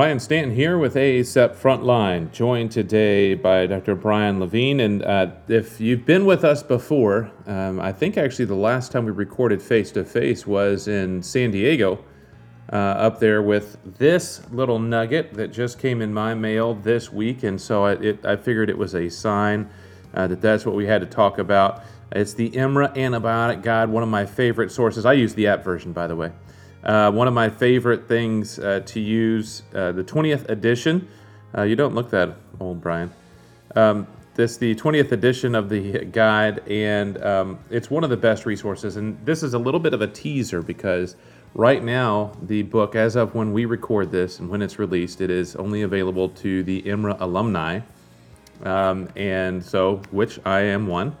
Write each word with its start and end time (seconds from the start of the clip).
Ryan 0.00 0.18
Stanton 0.18 0.54
here 0.54 0.78
with 0.78 0.94
ACEP 0.94 1.54
Frontline, 1.54 2.32
joined 2.32 2.72
today 2.72 3.34
by 3.34 3.66
Dr. 3.66 3.94
Brian 3.94 4.40
Levine. 4.40 4.80
And 4.80 5.04
uh, 5.04 5.32
if 5.46 5.78
you've 5.78 6.06
been 6.06 6.24
with 6.24 6.42
us 6.42 6.62
before, 6.62 7.30
um, 7.44 7.78
I 7.78 7.92
think 7.92 8.16
actually 8.16 8.46
the 8.46 8.54
last 8.54 8.92
time 8.92 9.04
we 9.04 9.10
recorded 9.10 9.60
face 9.60 9.92
to 9.92 10.02
face 10.06 10.46
was 10.46 10.88
in 10.88 11.22
San 11.22 11.50
Diego, 11.50 12.02
uh, 12.72 12.76
up 12.76 13.20
there 13.20 13.42
with 13.42 13.76
this 13.98 14.40
little 14.50 14.78
nugget 14.78 15.34
that 15.34 15.48
just 15.48 15.78
came 15.78 16.00
in 16.00 16.14
my 16.14 16.32
mail 16.32 16.72
this 16.72 17.12
week. 17.12 17.42
And 17.42 17.60
so 17.60 17.84
I, 17.84 17.92
it, 17.96 18.24
I 18.24 18.36
figured 18.36 18.70
it 18.70 18.78
was 18.78 18.94
a 18.94 19.10
sign 19.10 19.68
uh, 20.14 20.26
that 20.28 20.40
that's 20.40 20.64
what 20.64 20.74
we 20.74 20.86
had 20.86 21.02
to 21.02 21.06
talk 21.06 21.36
about. 21.36 21.82
It's 22.12 22.32
the 22.32 22.48
EMRA 22.52 22.96
Antibiotic 22.96 23.62
Guide, 23.62 23.90
one 23.90 24.02
of 24.02 24.08
my 24.08 24.24
favorite 24.24 24.72
sources. 24.72 25.04
I 25.04 25.12
use 25.12 25.34
the 25.34 25.46
app 25.46 25.62
version, 25.62 25.92
by 25.92 26.06
the 26.06 26.16
way. 26.16 26.32
Uh, 26.82 27.10
one 27.10 27.28
of 27.28 27.34
my 27.34 27.50
favorite 27.50 28.08
things 28.08 28.58
uh, 28.58 28.80
to 28.86 29.00
use, 29.00 29.62
uh, 29.74 29.92
the 29.92 30.02
20th 30.02 30.48
edition. 30.48 31.08
Uh, 31.56 31.62
you 31.62 31.76
don't 31.76 31.94
look 31.94 32.10
that 32.10 32.36
old, 32.58 32.80
Brian. 32.80 33.12
Um, 33.76 34.06
this 34.34 34.56
the 34.56 34.74
20th 34.74 35.12
edition 35.12 35.54
of 35.54 35.68
the 35.68 36.04
guide, 36.06 36.66
and 36.66 37.22
um, 37.22 37.58
it's 37.68 37.90
one 37.90 38.04
of 38.04 38.10
the 38.10 38.16
best 38.16 38.46
resources. 38.46 38.96
And 38.96 39.18
this 39.26 39.42
is 39.42 39.52
a 39.52 39.58
little 39.58 39.80
bit 39.80 39.92
of 39.92 40.00
a 40.00 40.06
teaser 40.06 40.62
because 40.62 41.16
right 41.54 41.82
now 41.82 42.32
the 42.40 42.62
book, 42.62 42.94
as 42.94 43.16
of 43.16 43.34
when 43.34 43.52
we 43.52 43.66
record 43.66 44.10
this 44.10 44.38
and 44.38 44.48
when 44.48 44.62
it's 44.62 44.78
released, 44.78 45.20
it 45.20 45.30
is 45.30 45.56
only 45.56 45.82
available 45.82 46.28
to 46.28 46.62
the 46.62 46.80
EMRA 46.82 47.20
alumni, 47.20 47.80
um, 48.62 49.08
and 49.16 49.62
so 49.62 50.00
which 50.10 50.38
I 50.46 50.60
am 50.60 50.86
one. 50.86 51.16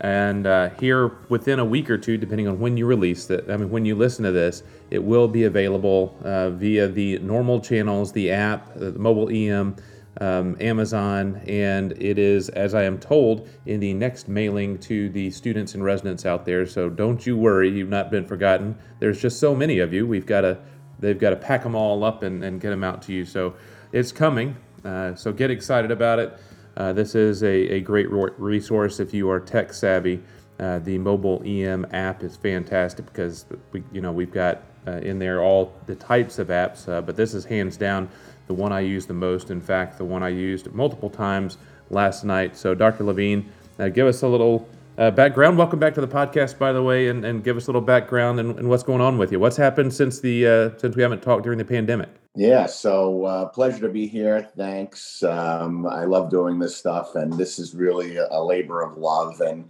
And 0.00 0.46
uh, 0.46 0.70
here, 0.80 1.08
within 1.28 1.58
a 1.58 1.64
week 1.64 1.90
or 1.90 1.98
two, 1.98 2.16
depending 2.16 2.46
on 2.46 2.60
when 2.60 2.76
you 2.76 2.86
release 2.86 3.28
it, 3.30 3.50
I 3.50 3.56
mean, 3.56 3.70
when 3.70 3.84
you 3.84 3.96
listen 3.96 4.24
to 4.24 4.30
this, 4.30 4.62
it 4.90 5.02
will 5.02 5.26
be 5.26 5.44
available 5.44 6.16
uh, 6.22 6.50
via 6.50 6.86
the 6.86 7.18
normal 7.18 7.60
channels, 7.60 8.12
the 8.12 8.30
app, 8.30 8.70
uh, 8.76 8.90
the 8.90 8.98
mobile 8.98 9.28
EM, 9.28 9.74
um, 10.20 10.56
Amazon, 10.60 11.40
and 11.46 11.92
it 12.00 12.18
is, 12.18 12.48
as 12.50 12.74
I 12.74 12.84
am 12.84 12.98
told, 12.98 13.48
in 13.66 13.80
the 13.80 13.92
next 13.94 14.28
mailing 14.28 14.78
to 14.80 15.08
the 15.10 15.30
students 15.30 15.74
and 15.74 15.82
residents 15.82 16.26
out 16.26 16.44
there. 16.44 16.66
So 16.66 16.88
don't 16.88 17.24
you 17.26 17.36
worry, 17.36 17.70
you've 17.70 17.88
not 17.88 18.10
been 18.10 18.26
forgotten. 18.26 18.76
There's 19.00 19.20
just 19.20 19.40
so 19.40 19.54
many 19.54 19.78
of 19.80 19.92
you. 19.92 20.06
We've 20.06 20.26
got 20.26 20.42
to, 20.42 20.58
they've 20.98 21.18
got 21.18 21.30
to 21.30 21.36
pack 21.36 21.62
them 21.62 21.74
all 21.74 22.04
up 22.04 22.22
and, 22.22 22.42
and 22.44 22.60
get 22.60 22.70
them 22.70 22.84
out 22.84 23.02
to 23.02 23.12
you. 23.12 23.24
So 23.24 23.54
it's 23.92 24.12
coming. 24.12 24.56
Uh, 24.84 25.14
so 25.14 25.32
get 25.32 25.50
excited 25.50 25.90
about 25.90 26.18
it. 26.18 26.38
Uh, 26.78 26.92
this 26.92 27.16
is 27.16 27.42
a, 27.42 27.48
a 27.48 27.80
great 27.80 28.06
resource 28.08 29.00
if 29.00 29.12
you 29.12 29.28
are 29.28 29.40
tech 29.40 29.72
savvy. 29.72 30.22
Uh, 30.60 30.78
the 30.78 30.96
mobile 30.96 31.42
EM 31.44 31.84
app 31.90 32.22
is 32.22 32.36
fantastic 32.36 33.04
because 33.06 33.44
we, 33.72 33.82
you 33.92 34.00
know, 34.00 34.12
we've 34.12 34.30
got 34.30 34.62
uh, 34.86 34.92
in 34.98 35.18
there 35.18 35.42
all 35.42 35.74
the 35.86 35.96
types 35.96 36.38
of 36.38 36.48
apps, 36.48 36.88
uh, 36.88 37.00
but 37.00 37.16
this 37.16 37.34
is 37.34 37.44
hands 37.44 37.76
down 37.76 38.08
the 38.46 38.54
one 38.54 38.72
I 38.72 38.80
use 38.80 39.06
the 39.06 39.14
most. 39.14 39.50
In 39.50 39.60
fact, 39.60 39.98
the 39.98 40.04
one 40.04 40.22
I 40.22 40.28
used 40.28 40.72
multiple 40.72 41.10
times 41.10 41.58
last 41.90 42.24
night. 42.24 42.56
So, 42.56 42.76
Dr. 42.76 43.02
Levine, 43.02 43.50
uh, 43.80 43.88
give 43.88 44.06
us 44.06 44.22
a 44.22 44.28
little 44.28 44.68
background. 44.96 45.58
Welcome 45.58 45.80
back 45.80 45.94
to 45.94 46.00
the 46.00 46.08
podcast, 46.08 46.58
by 46.58 46.72
the 46.72 46.82
way, 46.82 47.08
and, 47.08 47.24
and 47.24 47.42
give 47.42 47.56
us 47.56 47.66
a 47.66 47.70
little 47.70 47.80
background 47.80 48.38
and, 48.38 48.56
and 48.56 48.68
what's 48.68 48.84
going 48.84 49.00
on 49.00 49.18
with 49.18 49.32
you. 49.32 49.40
What's 49.40 49.56
happened 49.56 49.92
since 49.92 50.20
the 50.20 50.72
since 50.78 50.94
we 50.94 51.02
haven't 51.02 51.22
talked 51.22 51.42
during 51.42 51.58
the 51.58 51.64
pandemic? 51.64 52.08
Yeah, 52.34 52.66
so 52.66 53.24
uh, 53.24 53.48
pleasure 53.48 53.80
to 53.80 53.88
be 53.88 54.06
here. 54.06 54.48
Thanks. 54.56 55.22
Um, 55.22 55.86
I 55.86 56.04
love 56.04 56.30
doing 56.30 56.58
this 56.58 56.76
stuff, 56.76 57.16
and 57.16 57.32
this 57.32 57.58
is 57.58 57.74
really 57.74 58.16
a, 58.16 58.42
labor 58.42 58.82
of 58.82 58.96
love. 58.96 59.40
And 59.40 59.68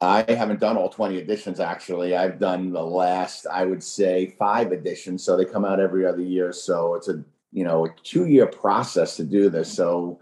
I 0.00 0.24
haven't 0.28 0.60
done 0.60 0.76
all 0.76 0.88
20 0.88 1.16
editions 1.16 1.60
actually. 1.60 2.16
I've 2.16 2.38
done 2.38 2.72
the 2.72 2.82
last, 2.82 3.46
I 3.46 3.64
would 3.64 3.82
say, 3.82 4.34
five 4.38 4.72
editions. 4.72 5.22
So 5.22 5.36
they 5.36 5.44
come 5.44 5.64
out 5.64 5.78
every 5.78 6.04
other 6.06 6.22
year. 6.22 6.52
So 6.52 6.94
it's 6.94 7.08
a 7.08 7.22
you 7.52 7.64
know 7.64 7.86
a 7.86 7.94
two 8.02 8.26
year 8.26 8.46
process 8.46 9.16
to 9.16 9.24
do 9.24 9.48
this. 9.48 9.72
So 9.72 10.18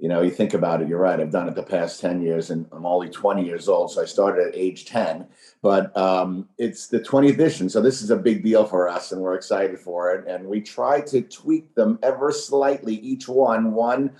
you 0.00 0.08
know, 0.08 0.22
you 0.22 0.30
think 0.30 0.54
about 0.54 0.80
it, 0.80 0.88
you're 0.88 0.98
right. 0.98 1.20
I've 1.20 1.30
done 1.30 1.46
it 1.46 1.54
the 1.54 1.62
past 1.62 2.00
10 2.00 2.22
years 2.22 2.48
and 2.48 2.66
I'm 2.72 2.86
only 2.86 3.10
20 3.10 3.44
years 3.44 3.68
old. 3.68 3.92
So 3.92 4.00
I 4.00 4.06
started 4.06 4.48
at 4.48 4.56
age 4.56 4.86
10, 4.86 5.26
but 5.60 5.94
um, 5.94 6.48
it's 6.56 6.86
the 6.86 7.00
20th 7.00 7.34
edition. 7.34 7.68
So 7.68 7.82
this 7.82 8.00
is 8.00 8.10
a 8.10 8.16
big 8.16 8.42
deal 8.42 8.64
for 8.64 8.88
us 8.88 9.12
and 9.12 9.20
we're 9.20 9.34
excited 9.34 9.78
for 9.78 10.14
it. 10.14 10.26
And 10.26 10.46
we 10.46 10.62
try 10.62 11.02
to 11.02 11.20
tweak 11.20 11.74
them 11.74 11.98
ever 12.02 12.32
slightly, 12.32 12.94
each 12.94 13.28
one. 13.28 13.72
One, 13.72 14.12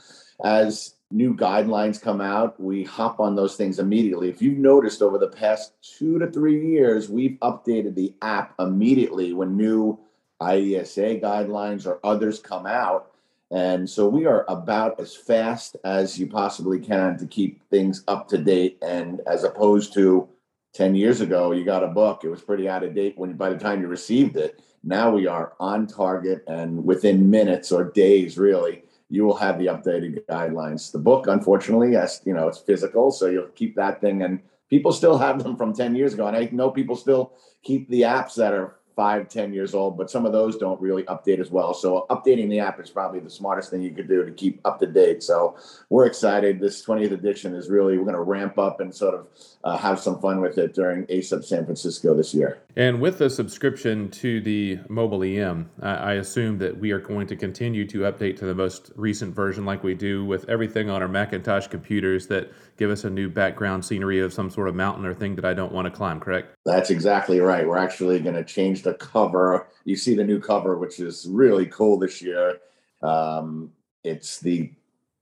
as 0.44 0.96
new 1.10 1.34
guidelines 1.34 2.00
come 2.00 2.20
out, 2.20 2.60
we 2.60 2.84
hop 2.84 3.18
on 3.18 3.34
those 3.34 3.56
things 3.56 3.78
immediately. 3.78 4.28
If 4.28 4.42
you've 4.42 4.58
noticed 4.58 5.00
over 5.00 5.16
the 5.16 5.28
past 5.28 5.72
two 5.80 6.18
to 6.18 6.30
three 6.30 6.72
years, 6.72 7.08
we've 7.08 7.38
updated 7.41 7.94
the 7.94 8.14
app 8.20 8.54
immediately 8.58 9.32
when 9.32 9.56
new 9.56 9.98
IDSA 10.42 11.22
guidelines 11.22 11.86
or 11.86 12.00
others 12.04 12.38
come 12.38 12.66
out 12.66 13.09
and 13.50 13.88
so 13.88 14.06
we 14.06 14.26
are 14.26 14.44
about 14.48 15.00
as 15.00 15.14
fast 15.14 15.76
as 15.84 16.18
you 16.18 16.28
possibly 16.28 16.78
can 16.78 17.18
to 17.18 17.26
keep 17.26 17.68
things 17.68 18.04
up 18.06 18.28
to 18.28 18.38
date. 18.38 18.78
And 18.80 19.20
as 19.26 19.42
opposed 19.42 19.92
to 19.94 20.28
10 20.74 20.94
years 20.94 21.20
ago, 21.20 21.50
you 21.50 21.64
got 21.64 21.82
a 21.82 21.88
book, 21.88 22.22
it 22.22 22.28
was 22.28 22.42
pretty 22.42 22.68
out 22.68 22.84
of 22.84 22.94
date 22.94 23.18
when 23.18 23.32
by 23.32 23.50
the 23.50 23.58
time 23.58 23.80
you 23.80 23.88
received 23.88 24.36
it. 24.36 24.62
Now 24.84 25.10
we 25.10 25.26
are 25.26 25.54
on 25.58 25.88
target 25.88 26.44
and 26.46 26.84
within 26.84 27.28
minutes 27.28 27.72
or 27.72 27.90
days, 27.90 28.38
really, 28.38 28.84
you 29.08 29.24
will 29.24 29.36
have 29.36 29.58
the 29.58 29.66
updated 29.66 30.24
guidelines. 30.26 30.92
The 30.92 30.98
book, 30.98 31.26
unfortunately, 31.26 31.96
as 31.96 32.22
you 32.24 32.32
know, 32.32 32.46
it's 32.46 32.58
physical, 32.58 33.10
so 33.10 33.26
you'll 33.26 33.48
keep 33.48 33.74
that 33.74 34.00
thing 34.00 34.22
and 34.22 34.40
people 34.70 34.92
still 34.92 35.18
have 35.18 35.42
them 35.42 35.56
from 35.56 35.74
10 35.74 35.96
years 35.96 36.14
ago. 36.14 36.28
And 36.28 36.36
I 36.36 36.48
know 36.52 36.70
people 36.70 36.94
still 36.94 37.32
keep 37.64 37.88
the 37.88 38.02
apps 38.02 38.36
that 38.36 38.54
are 38.54 38.76
five, 38.96 39.28
ten 39.28 39.52
years 39.52 39.74
old, 39.74 39.96
but 39.96 40.10
some 40.10 40.26
of 40.26 40.32
those 40.32 40.56
don't 40.56 40.80
really 40.80 41.04
update 41.04 41.40
as 41.40 41.50
well. 41.50 41.72
So 41.74 42.06
updating 42.10 42.48
the 42.50 42.60
app 42.60 42.80
is 42.80 42.90
probably 42.90 43.20
the 43.20 43.30
smartest 43.30 43.70
thing 43.70 43.82
you 43.82 43.92
could 43.92 44.08
do 44.08 44.24
to 44.24 44.32
keep 44.32 44.60
up 44.64 44.78
to 44.80 44.86
date. 44.86 45.22
So 45.22 45.56
we're 45.88 46.06
excited. 46.06 46.60
This 46.60 46.84
20th 46.84 47.12
edition 47.12 47.54
is 47.54 47.68
really, 47.68 47.96
we're 47.96 48.04
going 48.04 48.16
to 48.16 48.22
ramp 48.22 48.58
up 48.58 48.80
and 48.80 48.94
sort 48.94 49.14
of 49.14 49.26
uh, 49.64 49.76
have 49.76 50.00
some 50.00 50.20
fun 50.20 50.40
with 50.40 50.58
it 50.58 50.74
during 50.74 51.06
ACEP 51.06 51.44
San 51.44 51.64
Francisco 51.64 52.14
this 52.14 52.34
year. 52.34 52.62
And 52.76 53.00
with 53.00 53.18
the 53.18 53.28
subscription 53.28 54.10
to 54.12 54.40
the 54.40 54.78
mobile 54.88 55.22
EM, 55.22 55.70
I 55.82 56.14
assume 56.14 56.58
that 56.58 56.78
we 56.78 56.92
are 56.92 57.00
going 57.00 57.26
to 57.26 57.36
continue 57.36 57.86
to 57.88 58.00
update 58.00 58.38
to 58.38 58.46
the 58.46 58.54
most 58.54 58.92
recent 58.94 59.34
version 59.34 59.64
like 59.64 59.82
we 59.82 59.94
do 59.94 60.24
with 60.24 60.48
everything 60.48 60.88
on 60.88 61.02
our 61.02 61.08
Macintosh 61.08 61.66
computers 61.66 62.26
that 62.28 62.52
give 62.80 62.91
us 62.91 63.04
a 63.04 63.10
new 63.10 63.28
background 63.28 63.84
scenery 63.84 64.20
of 64.20 64.32
some 64.32 64.48
sort 64.48 64.66
of 64.66 64.74
mountain 64.74 65.04
or 65.04 65.12
thing 65.12 65.36
that 65.36 65.44
I 65.44 65.52
don't 65.52 65.70
want 65.70 65.84
to 65.84 65.91
climb, 65.91 66.18
correct? 66.18 66.54
That's 66.64 66.88
exactly 66.88 67.38
right. 67.38 67.68
We're 67.68 67.76
actually 67.76 68.18
going 68.20 68.36
to 68.36 68.42
change 68.42 68.82
the 68.82 68.94
cover. 68.94 69.68
You 69.84 69.96
see 69.96 70.14
the 70.14 70.24
new 70.24 70.41
cover, 70.41 70.78
which 70.78 70.98
is 70.98 71.26
really 71.28 71.66
cool 71.66 71.98
this 71.98 72.22
year. 72.22 72.56
Um, 73.02 73.70
it's 74.02 74.41
the 74.41 74.72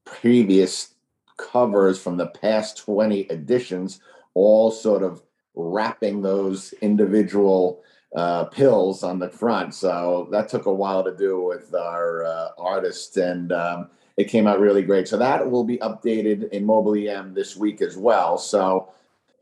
previous 0.04 0.94
covers 1.36 1.98
from 2.00 2.16
the 2.16 2.28
past 2.28 2.78
20 2.78 3.22
editions, 3.22 4.00
all 4.34 4.70
sort 4.70 5.02
of 5.02 5.20
wrapping 5.56 6.22
those 6.22 6.72
individual 6.80 7.82
uh, 8.14 8.44
pills 8.44 9.02
on 9.02 9.18
the 9.18 9.30
front. 9.30 9.74
So 9.74 10.28
that 10.30 10.48
took 10.48 10.66
a 10.66 10.72
while 10.72 11.02
to 11.02 11.16
do 11.16 11.42
with 11.42 11.74
our 11.74 12.24
uh, 12.24 12.48
artists, 12.56 13.16
and 13.16 13.50
um, 13.50 13.90
it 14.18 14.24
came 14.24 14.48
out 14.48 14.58
really 14.58 14.82
great. 14.82 15.06
So 15.06 15.16
that 15.16 15.48
will 15.48 15.62
be 15.62 15.78
updated 15.78 16.50
in 16.50 16.66
Mobile 16.66 16.96
EM 16.96 17.34
this 17.34 17.56
week 17.56 17.80
as 17.80 17.96
well. 17.96 18.36
So, 18.36 18.88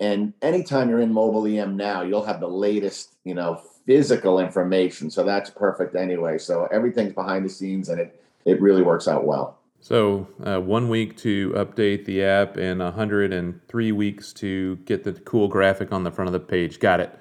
and 0.00 0.34
anytime 0.42 0.90
you're 0.90 1.00
in 1.00 1.12
Mobile 1.12 1.46
EM 1.46 1.78
now, 1.78 2.02
you'll 2.02 2.26
have 2.26 2.40
the 2.40 2.48
latest, 2.48 3.14
you 3.24 3.34
know, 3.34 3.62
physical 3.86 4.38
information. 4.38 5.10
So 5.10 5.24
that's 5.24 5.48
perfect 5.48 5.96
anyway. 5.96 6.36
So 6.36 6.68
everything's 6.70 7.14
behind 7.14 7.46
the 7.46 7.48
scenes 7.48 7.88
and 7.88 7.98
it, 7.98 8.22
it 8.44 8.60
really 8.60 8.82
works 8.82 9.08
out 9.08 9.24
well. 9.24 9.58
So 9.80 10.28
uh, 10.44 10.60
one 10.60 10.90
week 10.90 11.16
to 11.18 11.52
update 11.52 12.04
the 12.04 12.22
app 12.22 12.58
and 12.58 12.80
103 12.80 13.92
weeks 13.92 14.32
to 14.34 14.76
get 14.84 15.04
the 15.04 15.14
cool 15.14 15.48
graphic 15.48 15.90
on 15.90 16.04
the 16.04 16.10
front 16.10 16.28
of 16.28 16.32
the 16.32 16.40
page. 16.40 16.80
Got 16.80 17.00
it. 17.00 17.18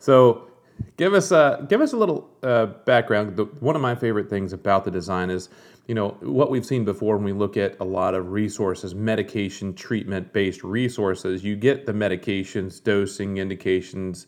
So 0.00 0.48
give 0.96 1.14
us 1.14 1.30
a 1.30 1.64
give 1.68 1.80
us 1.80 1.92
a 1.92 1.96
little 1.96 2.28
uh, 2.42 2.66
background. 2.66 3.36
The, 3.36 3.44
one 3.44 3.76
of 3.76 3.82
my 3.82 3.94
favorite 3.94 4.28
things 4.28 4.52
about 4.52 4.84
the 4.84 4.90
design 4.90 5.30
is, 5.30 5.48
you 5.88 5.94
know, 5.94 6.10
what 6.20 6.50
we've 6.50 6.66
seen 6.66 6.84
before 6.84 7.16
when 7.16 7.24
we 7.24 7.32
look 7.32 7.56
at 7.56 7.74
a 7.80 7.84
lot 7.84 8.14
of 8.14 8.30
resources, 8.30 8.94
medication 8.94 9.72
treatment 9.72 10.34
based 10.34 10.62
resources. 10.62 11.42
You 11.42 11.56
get 11.56 11.86
the 11.86 11.94
medications, 11.94 12.82
dosing 12.84 13.38
indications, 13.38 14.26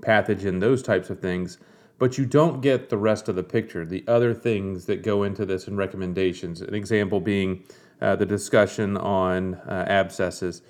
pathogen, 0.00 0.60
those 0.60 0.80
types 0.80 1.10
of 1.10 1.18
things, 1.20 1.58
but 1.98 2.18
you 2.18 2.24
don't 2.24 2.60
get 2.60 2.88
the 2.88 2.96
rest 2.96 3.28
of 3.28 3.34
the 3.34 3.42
picture, 3.42 3.84
the 3.84 4.04
other 4.06 4.32
things 4.32 4.86
that 4.86 5.02
go 5.02 5.24
into 5.24 5.44
this 5.44 5.66
and 5.66 5.76
recommendations. 5.76 6.60
An 6.60 6.74
example 6.74 7.20
being 7.20 7.64
uh, 8.00 8.14
the 8.14 8.26
discussion 8.26 8.96
on 8.96 9.56
uh, 9.56 9.84
abscesses 9.88 10.62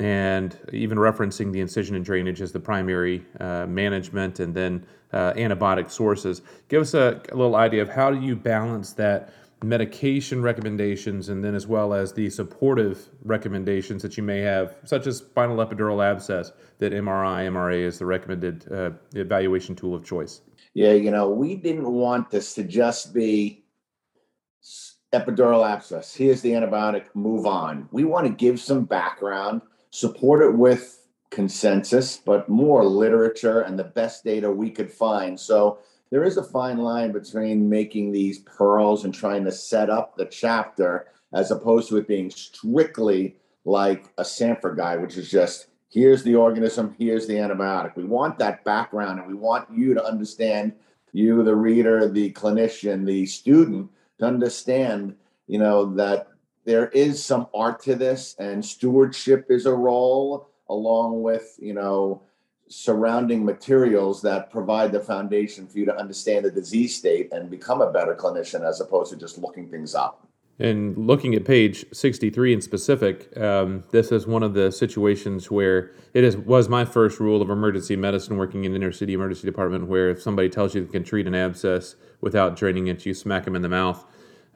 and 0.00 0.58
even 0.72 0.96
referencing 0.96 1.52
the 1.52 1.60
incision 1.60 1.94
and 1.94 2.04
drainage 2.04 2.40
as 2.40 2.52
the 2.52 2.60
primary 2.60 3.24
uh, 3.38 3.66
management 3.66 4.40
and 4.40 4.54
then 4.54 4.84
uh, 5.12 5.32
antibiotic 5.34 5.90
sources. 5.90 6.40
Give 6.68 6.80
us 6.80 6.94
a, 6.94 7.20
a 7.30 7.36
little 7.36 7.56
idea 7.56 7.82
of 7.82 7.90
how 7.90 8.10
do 8.10 8.20
you 8.20 8.34
balance 8.34 8.94
that 8.94 9.32
medication 9.64 10.42
recommendations 10.42 11.28
and 11.28 11.42
then 11.42 11.54
as 11.54 11.66
well 11.66 11.94
as 11.94 12.12
the 12.12 12.30
supportive 12.30 13.08
recommendations 13.22 14.02
that 14.02 14.16
you 14.16 14.22
may 14.22 14.40
have, 14.40 14.76
such 14.84 15.06
as 15.06 15.18
spinal 15.18 15.56
epidural 15.56 16.04
abscess, 16.04 16.52
that 16.78 16.92
MRI, 16.92 17.48
MRA 17.48 17.80
is 17.80 17.98
the 17.98 18.06
recommended 18.06 18.70
uh, 18.70 18.90
evaluation 19.14 19.74
tool 19.74 19.94
of 19.94 20.04
choice? 20.04 20.42
Yeah, 20.74 20.92
you 20.92 21.10
know, 21.10 21.30
we 21.30 21.56
didn't 21.56 21.90
want 21.90 22.30
this 22.30 22.54
to 22.54 22.64
just 22.64 23.14
be 23.14 23.64
epidural 25.12 25.66
abscess. 25.66 26.14
Here's 26.14 26.42
the 26.42 26.50
antibiotic. 26.50 27.06
Move 27.14 27.46
on. 27.46 27.88
We 27.92 28.04
want 28.04 28.26
to 28.26 28.32
give 28.32 28.60
some 28.60 28.84
background, 28.84 29.62
support 29.90 30.42
it 30.42 30.56
with 30.56 31.06
consensus, 31.30 32.16
but 32.16 32.48
more 32.48 32.84
literature 32.84 33.60
and 33.60 33.78
the 33.78 33.84
best 33.84 34.24
data 34.24 34.50
we 34.50 34.70
could 34.70 34.90
find. 34.90 35.38
So 35.38 35.78
there 36.14 36.22
is 36.22 36.36
a 36.36 36.44
fine 36.44 36.78
line 36.78 37.10
between 37.10 37.68
making 37.68 38.12
these 38.12 38.38
pearls 38.38 39.04
and 39.04 39.12
trying 39.12 39.44
to 39.44 39.50
set 39.50 39.90
up 39.90 40.16
the 40.16 40.26
chapter 40.26 41.08
as 41.32 41.50
opposed 41.50 41.88
to 41.88 41.96
it 41.96 42.06
being 42.06 42.30
strictly 42.30 43.34
like 43.64 44.04
a 44.16 44.24
Sanford 44.24 44.76
guide, 44.76 45.02
which 45.02 45.16
is 45.16 45.28
just 45.28 45.66
here's 45.88 46.22
the 46.22 46.36
organism, 46.36 46.94
here's 46.96 47.26
the 47.26 47.34
antibiotic. 47.34 47.96
We 47.96 48.04
want 48.04 48.38
that 48.38 48.62
background 48.62 49.18
and 49.18 49.26
we 49.26 49.34
want 49.34 49.68
you 49.72 49.92
to 49.92 50.04
understand, 50.04 50.74
you, 51.10 51.42
the 51.42 51.56
reader, 51.56 52.08
the 52.08 52.32
clinician, 52.34 53.04
the 53.04 53.26
student, 53.26 53.90
to 54.20 54.24
understand, 54.24 55.16
you 55.48 55.58
know, 55.58 55.96
that 55.96 56.28
there 56.64 56.90
is 56.90 57.24
some 57.24 57.48
art 57.52 57.82
to 57.82 57.96
this 57.96 58.36
and 58.38 58.64
stewardship 58.64 59.46
is 59.48 59.66
a 59.66 59.74
role 59.74 60.48
along 60.68 61.22
with, 61.24 61.56
you 61.58 61.74
know, 61.74 62.22
surrounding 62.74 63.44
materials 63.44 64.20
that 64.20 64.50
provide 64.50 64.90
the 64.90 64.98
foundation 64.98 65.64
for 65.64 65.78
you 65.78 65.84
to 65.84 65.96
understand 65.96 66.44
the 66.44 66.50
disease 66.50 66.96
state 66.96 67.32
and 67.32 67.48
become 67.48 67.80
a 67.80 67.92
better 67.92 68.16
clinician 68.16 68.68
as 68.68 68.80
opposed 68.80 69.12
to 69.12 69.16
just 69.16 69.38
looking 69.38 69.68
things 69.68 69.94
up. 69.94 70.26
And 70.58 70.96
looking 70.98 71.34
at 71.34 71.44
page 71.44 71.84
63 71.92 72.54
in 72.54 72.60
specific, 72.60 73.36
um, 73.38 73.84
this 73.92 74.10
is 74.10 74.26
one 74.26 74.42
of 74.42 74.54
the 74.54 74.72
situations 74.72 75.52
where 75.52 75.92
it 76.14 76.24
is, 76.24 76.36
was 76.36 76.68
my 76.68 76.84
first 76.84 77.20
rule 77.20 77.40
of 77.40 77.48
emergency 77.48 77.94
medicine 77.94 78.36
working 78.36 78.64
in 78.64 78.72
the 78.72 78.76
inner 78.76 78.92
city 78.92 79.14
emergency 79.14 79.46
department, 79.46 79.86
where 79.86 80.10
if 80.10 80.20
somebody 80.20 80.48
tells 80.48 80.74
you 80.74 80.84
they 80.84 80.90
can 80.90 81.04
treat 81.04 81.28
an 81.28 81.34
abscess 81.34 81.94
without 82.20 82.56
draining 82.56 82.88
it, 82.88 83.06
you 83.06 83.14
smack 83.14 83.44
them 83.44 83.54
in 83.54 83.62
the 83.62 83.68
mouth. 83.68 84.04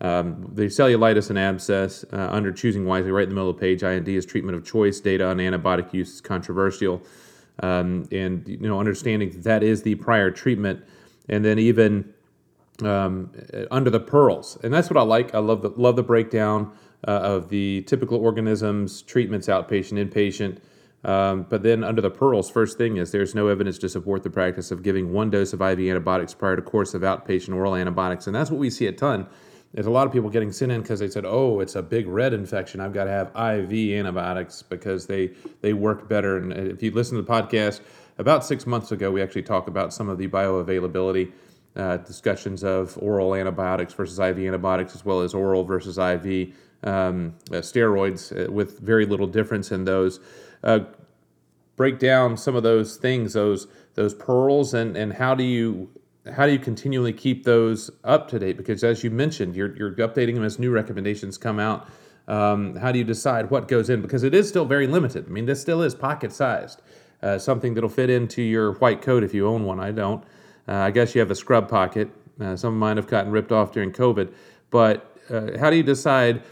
Um, 0.01 0.51
the 0.55 0.67
cellulitis 0.67 1.31
and 1.31 1.39
abscess, 1.39 2.05
uh, 2.13 2.29
under 2.31 2.53
choosing 2.53 2.85
wisely, 2.85 3.13
right 3.13 3.25
in 3.25 3.29
the 3.29 3.35
middle 3.35 3.51
of 3.51 3.57
the 3.57 3.61
page, 3.61 3.83
IND 3.83 4.09
is 4.09 4.27
treatment 4.27 4.57
of 4.57 4.65
choice. 4.65 5.01
Data 5.01 5.27
on 5.27 5.39
antibiotic 5.39 5.93
use 5.93 6.15
is 6.15 6.21
controversial. 6.21 7.03
Um, 7.61 8.09
and, 8.13 8.47
you 8.47 8.69
know, 8.69 8.79
understanding 8.79 9.41
that 9.43 9.63
is 9.63 9.83
the 9.83 9.97
prior 9.97 10.31
treatment. 10.31 10.85
And 11.29 11.45
then 11.45 11.59
even 11.59 12.13
um, 12.83 13.33
under 13.71 13.91
the 13.91 14.01
pearls, 14.01 14.59
and 14.63 14.73
that's 14.73 14.89
what 14.89 14.97
I 14.97 15.03
like. 15.03 15.35
I 15.35 15.39
love 15.39 15.63
the 15.63 15.71
love 15.71 15.97
the 15.97 16.03
breakdown 16.03 16.73
uh, 17.07 17.11
of 17.11 17.49
the 17.49 17.83
typical 17.83 18.19
organisms, 18.19 19.03
treatments, 19.03 19.49
outpatient, 19.49 20.11
inpatient. 20.11 20.59
Um, 21.05 21.47
but 21.49 21.63
then 21.63 21.85
under 21.85 22.03
the 22.03 22.11
pearls, 22.11 22.51
first 22.51 22.77
thing 22.77 22.97
is 22.97 23.13
there's 23.13 23.35
no 23.35 23.49
evidence 23.49 23.79
to 23.79 23.89
support 23.89 24.25
the 24.25 24.31
practice 24.31 24.71
of 24.71 24.83
giving 24.83 25.13
one 25.13 25.31
dose 25.31 25.53
of 25.53 25.61
IV 25.61 25.79
antibiotics 25.79 26.35
prior 26.35 26.57
to 26.57 26.63
course 26.63 26.95
of 26.95 27.03
outpatient 27.03 27.55
oral 27.55 27.75
antibiotics, 27.75 28.27
and 28.27 28.35
that's 28.35 28.51
what 28.51 28.59
we 28.59 28.71
see 28.71 28.87
a 28.87 28.93
ton. 28.93 29.27
There's 29.75 29.87
a 29.87 29.91
lot 29.91 30.07
of 30.07 30.13
people 30.13 30.31
getting 30.31 30.51
sent 30.51 30.73
in 30.73 30.81
because 30.81 31.01
they 31.01 31.09
said, 31.09 31.25
"Oh, 31.27 31.61
it's 31.61 31.75
a 31.77 31.83
big 31.83 32.07
red 32.07 32.33
infection. 32.33 32.81
I've 32.81 32.95
got 32.95 33.05
to 33.05 33.11
have 33.11 33.29
IV 33.29 33.99
antibiotics 33.99 34.63
because 34.63 35.07
they 35.07 35.33
they 35.61 35.75
work 35.75 36.09
better." 36.09 36.39
And 36.39 36.53
if 36.53 36.83
you 36.83 36.91
listen 36.91 37.17
to 37.17 37.23
the 37.23 37.31
podcast, 37.31 37.81
about 38.17 38.45
six 38.45 38.67
months 38.67 38.93
ago, 38.93 39.11
we 39.11 39.23
actually 39.23 39.43
talked 39.43 39.69
about 39.69 39.93
some 39.93 40.09
of 40.09 40.19
the 40.19 40.27
bioavailability 40.27 41.33
uh, 41.77 41.99
discussions 41.99 42.65
of 42.65 42.99
oral 43.01 43.35
antibiotics 43.35 43.93
versus 43.95 44.19
IV 44.19 44.39
antibiotics, 44.39 44.95
as 44.95 45.05
well 45.05 45.21
as 45.21 45.35
oral 45.35 45.65
versus 45.65 45.99
IV 45.99 46.55
um, 46.83 47.35
uh, 47.51 47.57
steroids, 47.57 48.33
uh, 48.33 48.51
with 48.51 48.81
very 48.81 49.07
little 49.07 49.27
difference 49.27 49.71
in 49.71 49.85
those. 49.85 50.19
Uh, 50.65 50.81
break 51.77 51.99
down 51.99 52.37
some 52.37 52.57
of 52.57 52.63
those 52.63 52.97
things, 52.97 53.35
those 53.35 53.69
those 53.95 54.15
pearls, 54.15 54.75
and 54.75 54.97
and 54.97 55.13
how 55.15 55.35
do 55.35 55.45
you 55.45 55.91
how 56.33 56.47
do 56.47 56.53
you 56.53 56.59
continually 56.59 57.13
keep 57.13 57.45
those 57.45 57.91
up 58.05 58.29
to 58.29 58.39
date? 58.39 58.57
Because 58.57 58.85
as 58.85 59.03
you 59.05 59.11
mentioned, 59.11 59.57
you're 59.57 59.77
you're 59.77 59.95
updating 59.97 60.35
them 60.35 60.45
as 60.45 60.59
new 60.59 60.71
recommendations 60.71 61.39
come 61.39 61.59
out. 61.59 61.89
Um, 62.29 62.77
how 62.77 62.93
do 62.93 62.99
you 62.99 63.05
decide 63.05 63.51
what 63.51 63.69
goes 63.69 63.89
in? 63.89 64.03
Because 64.03 64.23
it 64.23 64.35
is 64.35 64.49
still 64.49 64.67
very 64.67 64.87
limited. 64.87 65.27
I 65.27 65.31
mean, 65.31 65.47
this 65.47 65.61
still 65.61 65.83
is 65.83 65.95
pocket 65.95 66.31
sized, 66.31 66.83
uh, 67.23 67.39
something 67.39 67.75
that'll 67.75 67.89
fit 67.89 68.11
into 68.11 68.43
your 68.43 68.75
white 68.75 69.01
coat 69.01 69.25
if 69.25 69.33
you 69.33 69.49
own 69.49 69.65
one. 69.65 69.81
I 69.81 69.93
don't. 69.93 70.23
Uh, 70.69 70.75
I 70.75 70.91
guess 70.91 71.15
you 71.15 71.21
have 71.21 71.31
a 71.31 71.35
scrub 71.35 71.69
pocket. 71.69 72.11
Uh, 72.39 72.55
some 72.55 72.75
of 72.75 72.79
mine 72.79 72.97
have 72.97 73.07
gotten 73.07 73.33
ripped 73.33 73.51
off 73.51 73.73
during 73.73 73.93
COVID. 73.93 74.33
But 74.71 75.17
uh, 75.31 75.59
how 75.59 75.71
do 75.71 75.77
you 75.77 75.83
decide 75.83 76.43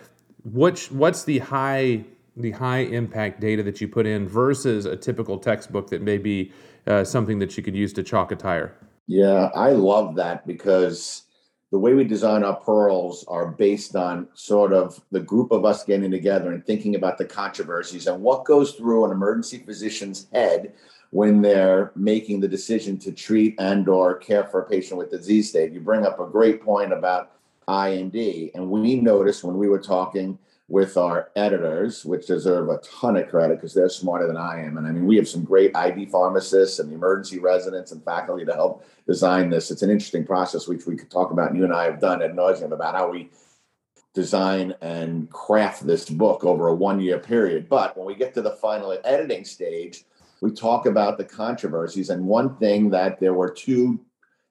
which 0.45 0.91
what's 0.91 1.25
the 1.25 1.39
high 1.39 2.05
the 2.37 2.51
high 2.51 2.81
impact 2.81 3.41
data 3.41 3.63
that 3.63 3.81
you 3.81 3.89
put 3.89 4.07
in 4.07 4.29
versus 4.29 4.85
a 4.85 4.95
typical 4.95 5.39
textbook 5.39 5.89
that 5.89 6.03
may 6.03 6.19
be 6.19 6.53
uh, 6.87 7.03
something 7.03 7.39
that 7.39 7.57
you 7.57 7.63
could 7.63 7.75
use 7.75 7.93
to 7.95 8.03
chalk 8.03 8.31
a 8.31 8.37
tire? 8.37 8.75
Yeah, 9.07 9.51
I 9.55 9.71
love 9.71 10.17
that 10.17 10.47
because 10.47 11.23
the 11.71 11.79
way 11.79 11.95
we 11.95 12.05
design 12.05 12.43
our 12.43 12.57
pearls 12.57 13.25
are 13.29 13.49
based 13.49 13.97
on 13.97 14.29
sort 14.35 14.73
of 14.73 15.01
the 15.11 15.21
group 15.21 15.53
of 15.53 15.65
us 15.65 15.85
getting 15.85 16.11
together 16.11 16.53
and 16.53 16.65
thinking 16.65 16.95
about 16.95 17.19
the 17.19 17.25
controversies 17.25 18.07
and 18.07 18.23
what 18.23 18.45
goes 18.45 18.73
through 18.73 19.05
an 19.05 19.11
emergency 19.11 19.59
physician's 19.59 20.27
head 20.33 20.75
when 21.11 21.41
they're 21.41 21.93
making 21.95 22.41
the 22.41 22.49
decision 22.49 22.99
to 22.99 23.13
treat 23.13 23.55
and 23.59 23.89
or 23.89 24.17
care 24.17 24.45
for 24.45 24.63
a 24.63 24.69
patient 24.69 24.99
with 24.99 25.11
disease 25.11 25.49
state. 25.51 25.73
You 25.73 25.81
bring 25.81 26.05
up 26.05 26.19
a 26.19 26.27
great 26.27 26.63
point 26.63 26.93
about 26.93 27.33
IND, 27.69 28.17
and 28.55 28.71
we 28.71 28.97
noticed 28.97 29.45
when 29.45 29.57
we 29.57 29.69
were 29.69 29.81
talking 29.81 30.39
with 30.69 30.97
our 30.97 31.31
editors, 31.37 32.05
which 32.05 32.27
deserve 32.27 32.69
a 32.69 32.79
ton 32.79 33.17
of 33.17 33.29
credit 33.29 33.57
because 33.57 33.73
they're 33.73 33.89
smarter 33.89 34.27
than 34.27 34.37
I 34.37 34.65
am. 34.65 34.79
And 34.79 34.87
I 34.87 34.91
mean, 34.91 35.07
we 35.07 35.17
have 35.17 35.29
some 35.29 35.45
great 35.45 35.77
ID 35.77 36.07
pharmacists 36.07 36.81
and 36.81 36.93
emergency 36.93 37.39
residents 37.39 37.93
and 37.93 38.05
faculty 38.05 38.45
to 38.45 38.53
help 38.53 38.85
design 39.07 39.49
this. 39.49 39.71
It's 39.71 39.83
an 39.83 39.91
interesting 39.91 40.27
process, 40.27 40.67
which 40.67 40.87
we 40.87 40.97
could 40.97 41.11
talk 41.11 41.31
about. 41.31 41.51
And 41.51 41.57
you 41.57 41.65
and 41.65 41.73
I 41.73 41.85
have 41.85 42.01
done 42.01 42.21
ad 42.21 42.35
nauseum 42.35 42.73
about 42.73 42.97
how 42.97 43.09
we 43.09 43.31
design 44.13 44.75
and 44.81 45.31
craft 45.31 45.87
this 45.87 46.11
book 46.11 46.45
over 46.45 46.69
a 46.69 46.75
one 46.75 46.99
year 46.99 47.19
period. 47.19 47.69
But 47.69 47.97
when 47.97 48.07
we 48.07 48.17
get 48.17 48.35
to 48.35 48.43
the 48.43 48.53
final 48.53 48.99
editing 49.05 49.45
stage, 49.45 50.05
we 50.41 50.51
talk 50.51 50.87
about 50.87 51.17
the 51.17 51.25
controversies. 51.25 52.11
And 52.11 52.27
one 52.27 52.57
thing 52.57 52.91
that 52.91 53.21
there 53.21 53.35
were 53.35 53.51
two 53.51 54.01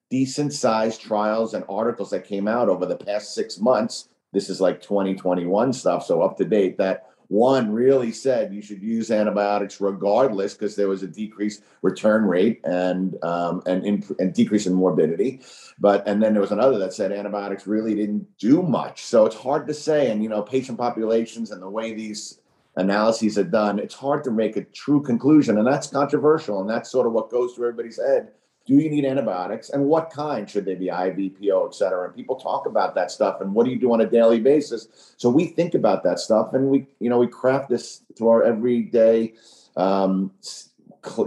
decent 0.10 0.54
sized 0.54 1.02
trials 1.02 1.56
and 1.56 1.66
articles 1.68 2.12
that 2.12 2.26
came 2.26 2.48
out 2.48 2.70
over 2.70 2.86
the 2.86 2.96
past 2.96 3.34
six 3.34 3.60
months. 3.60 4.10
This 4.36 4.50
is 4.50 4.62
like 4.62 4.82
2021 4.82 5.74
stuff, 5.74 6.06
so 6.06 6.22
up 6.22 6.38
to 6.38 6.46
date. 6.46 6.78
That 6.78 7.08
one 7.30 7.72
really 7.72 8.12
said 8.12 8.54
you 8.54 8.62
should 8.62 8.82
use 8.84 9.10
antibiotics 9.10 9.82
regardless 9.82 10.54
because 10.54 10.76
there 10.76 10.90
was 10.90 11.04
a 11.04 11.08
decreased 11.08 11.64
return 11.82 12.26
rate 12.26 12.60
and 12.66 13.18
um, 13.24 13.64
and, 13.66 13.86
in, 13.86 14.04
and 14.20 14.34
decrease 14.34 14.68
in 14.68 14.74
morbidity. 14.74 15.42
But 15.80 16.08
and 16.08 16.22
then 16.22 16.34
there 16.34 16.42
was 16.42 16.52
another 16.52 16.78
that 16.80 16.94
said 16.94 17.12
antibiotics 17.12 17.66
really 17.66 17.96
didn't 17.96 18.38
do 18.38 18.62
much. 18.62 19.04
So 19.04 19.26
it's 19.26 19.36
hard 19.36 19.68
to 19.68 19.74
say. 19.74 20.12
And 20.12 20.22
you 20.22 20.30
know, 20.30 20.42
patient 20.42 20.78
populations 20.78 21.52
and 21.52 21.62
the 21.62 21.70
way 21.70 21.94
these 21.94 22.40
analyses 22.76 23.38
are 23.38 23.44
done, 23.44 23.80
it's 23.80 23.96
hard 23.96 24.24
to 24.26 24.32
make 24.32 24.58
a 24.58 24.64
true 24.66 25.02
conclusion. 25.02 25.58
And 25.58 25.68
that's 25.68 25.88
controversial. 25.88 26.60
And 26.62 26.70
that's 26.70 26.92
sort 26.92 27.08
of 27.08 27.14
what 27.14 27.30
goes 27.30 27.54
through 27.54 27.70
everybody's 27.70 28.02
head. 28.02 28.32
Do 28.66 28.74
you 28.74 28.90
need 28.90 29.06
antibiotics? 29.06 29.70
And 29.70 29.86
what 29.86 30.10
kind 30.10 30.50
should 30.50 30.66
they 30.66 30.76
be 30.76 30.88
IV, 30.88 31.40
PO, 31.40 31.68
et 31.68 31.76
cetera? 31.76 32.06
And 32.06 32.16
people 32.16 32.36
talk 32.36 32.66
about 32.66 32.96
that 32.96 33.12
stuff. 33.12 33.42
And 33.42 33.54
what 33.54 33.66
do 33.66 33.72
you 33.72 33.80
do 33.80 33.94
on 33.94 34.02
a 34.02 34.10
daily 34.10 34.40
basis? 34.40 35.14
So 35.18 35.30
we 35.30 35.46
think 35.46 35.76
about 35.76 36.04
that 36.04 36.20
stuff 36.20 36.54
and 36.54 36.70
we, 36.70 36.88
you 37.00 37.10
know, 37.10 37.20
we 37.20 37.28
craft 37.28 37.70
this 37.70 38.02
to 38.16 38.28
our 38.28 38.44
everyday 38.44 39.34
um, 39.78 40.32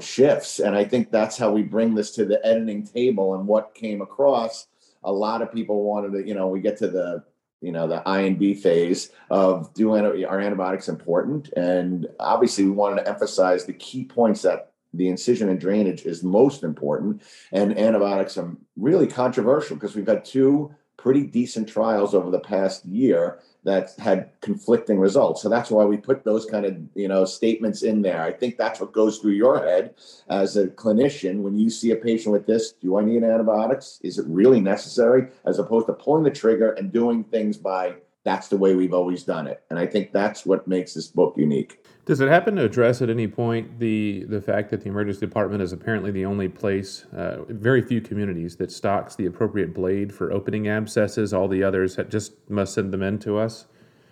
shifts. 0.00 0.58
And 0.58 0.74
I 0.74 0.84
think 0.84 1.12
that's 1.12 1.38
how 1.38 1.52
we 1.52 1.62
bring 1.62 1.94
this 1.94 2.10
to 2.12 2.24
the 2.24 2.44
editing 2.44 2.84
table 2.84 3.34
and 3.34 3.46
what 3.46 3.74
came 3.74 4.02
across. 4.02 4.66
A 5.04 5.12
lot 5.12 5.40
of 5.40 5.52
people 5.52 5.84
wanted 5.84 6.12
to, 6.14 6.26
you 6.26 6.34
know, 6.34 6.48
we 6.48 6.60
get 6.60 6.76
to 6.78 6.88
the 6.88 7.24
you 7.60 7.72
know 7.72 7.88
the 7.88 8.02
IND 8.08 8.58
phase 8.60 9.10
of 9.30 9.72
do 9.74 9.92
our 9.92 10.40
antibiotics 10.40 10.88
important, 10.88 11.48
and 11.56 12.06
obviously 12.20 12.64
we 12.64 12.70
wanted 12.70 13.02
to 13.02 13.08
emphasize 13.08 13.64
the 13.64 13.72
key 13.72 14.04
points 14.04 14.42
that 14.42 14.67
the 14.94 15.08
incision 15.08 15.48
and 15.48 15.60
drainage 15.60 16.06
is 16.06 16.22
most 16.22 16.62
important, 16.62 17.22
and 17.52 17.78
antibiotics 17.78 18.38
are 18.38 18.56
really 18.76 19.06
controversial 19.06 19.76
because 19.76 19.94
we've 19.94 20.06
had 20.06 20.24
two 20.24 20.74
pretty 20.96 21.22
decent 21.22 21.68
trials 21.68 22.12
over 22.12 22.30
the 22.30 22.40
past 22.40 22.84
year 22.84 23.38
that 23.64 23.90
had 23.98 24.30
conflicting 24.40 24.98
results. 24.98 25.40
So 25.42 25.48
that's 25.48 25.70
why 25.70 25.84
we 25.84 25.96
put 25.96 26.24
those 26.24 26.44
kind 26.44 26.66
of 26.66 26.76
you 26.94 27.08
know 27.08 27.24
statements 27.24 27.82
in 27.82 28.02
there. 28.02 28.22
I 28.22 28.32
think 28.32 28.58
that's 28.58 28.80
what 28.80 28.92
goes 28.92 29.18
through 29.18 29.32
your 29.32 29.64
head 29.64 29.94
as 30.28 30.56
a 30.56 30.66
clinician 30.68 31.40
when 31.40 31.56
you 31.56 31.70
see 31.70 31.92
a 31.92 31.96
patient 31.96 32.32
with 32.32 32.46
this. 32.46 32.72
Do 32.72 32.98
I 32.98 33.04
need 33.04 33.22
antibiotics? 33.22 34.00
Is 34.02 34.18
it 34.18 34.26
really 34.26 34.60
necessary? 34.60 35.28
As 35.46 35.58
opposed 35.58 35.86
to 35.86 35.92
pulling 35.92 36.24
the 36.24 36.30
trigger 36.30 36.72
and 36.72 36.92
doing 36.92 37.24
things 37.24 37.56
by 37.56 37.96
that's 38.28 38.48
the 38.48 38.58
way 38.58 38.74
we've 38.74 38.92
always 38.92 39.22
done 39.22 39.46
it. 39.46 39.62
And 39.70 39.78
I 39.78 39.86
think 39.86 40.12
that's 40.12 40.44
what 40.44 40.68
makes 40.68 40.92
this 40.92 41.06
book 41.06 41.34
unique. 41.38 41.82
Does 42.04 42.20
it 42.20 42.28
happen 42.28 42.56
to 42.56 42.64
address 42.64 43.00
at 43.00 43.08
any 43.08 43.26
point 43.26 43.78
the 43.78 44.24
the 44.28 44.42
fact 44.42 44.70
that 44.70 44.82
the 44.82 44.88
emergency 44.90 45.20
department 45.20 45.62
is 45.62 45.72
apparently 45.72 46.10
the 46.10 46.26
only 46.26 46.48
place, 46.48 47.06
uh, 47.16 47.44
very 47.48 47.80
few 47.80 48.02
communities, 48.02 48.56
that 48.56 48.70
stocks 48.70 49.14
the 49.14 49.24
appropriate 49.24 49.72
blade 49.72 50.12
for 50.12 50.30
opening 50.30 50.68
abscesses? 50.68 51.32
All 51.32 51.48
the 51.48 51.64
others 51.64 51.98
just 52.10 52.32
must 52.50 52.74
send 52.74 52.92
them 52.92 53.02
in 53.02 53.18
to 53.20 53.38
us. 53.38 53.66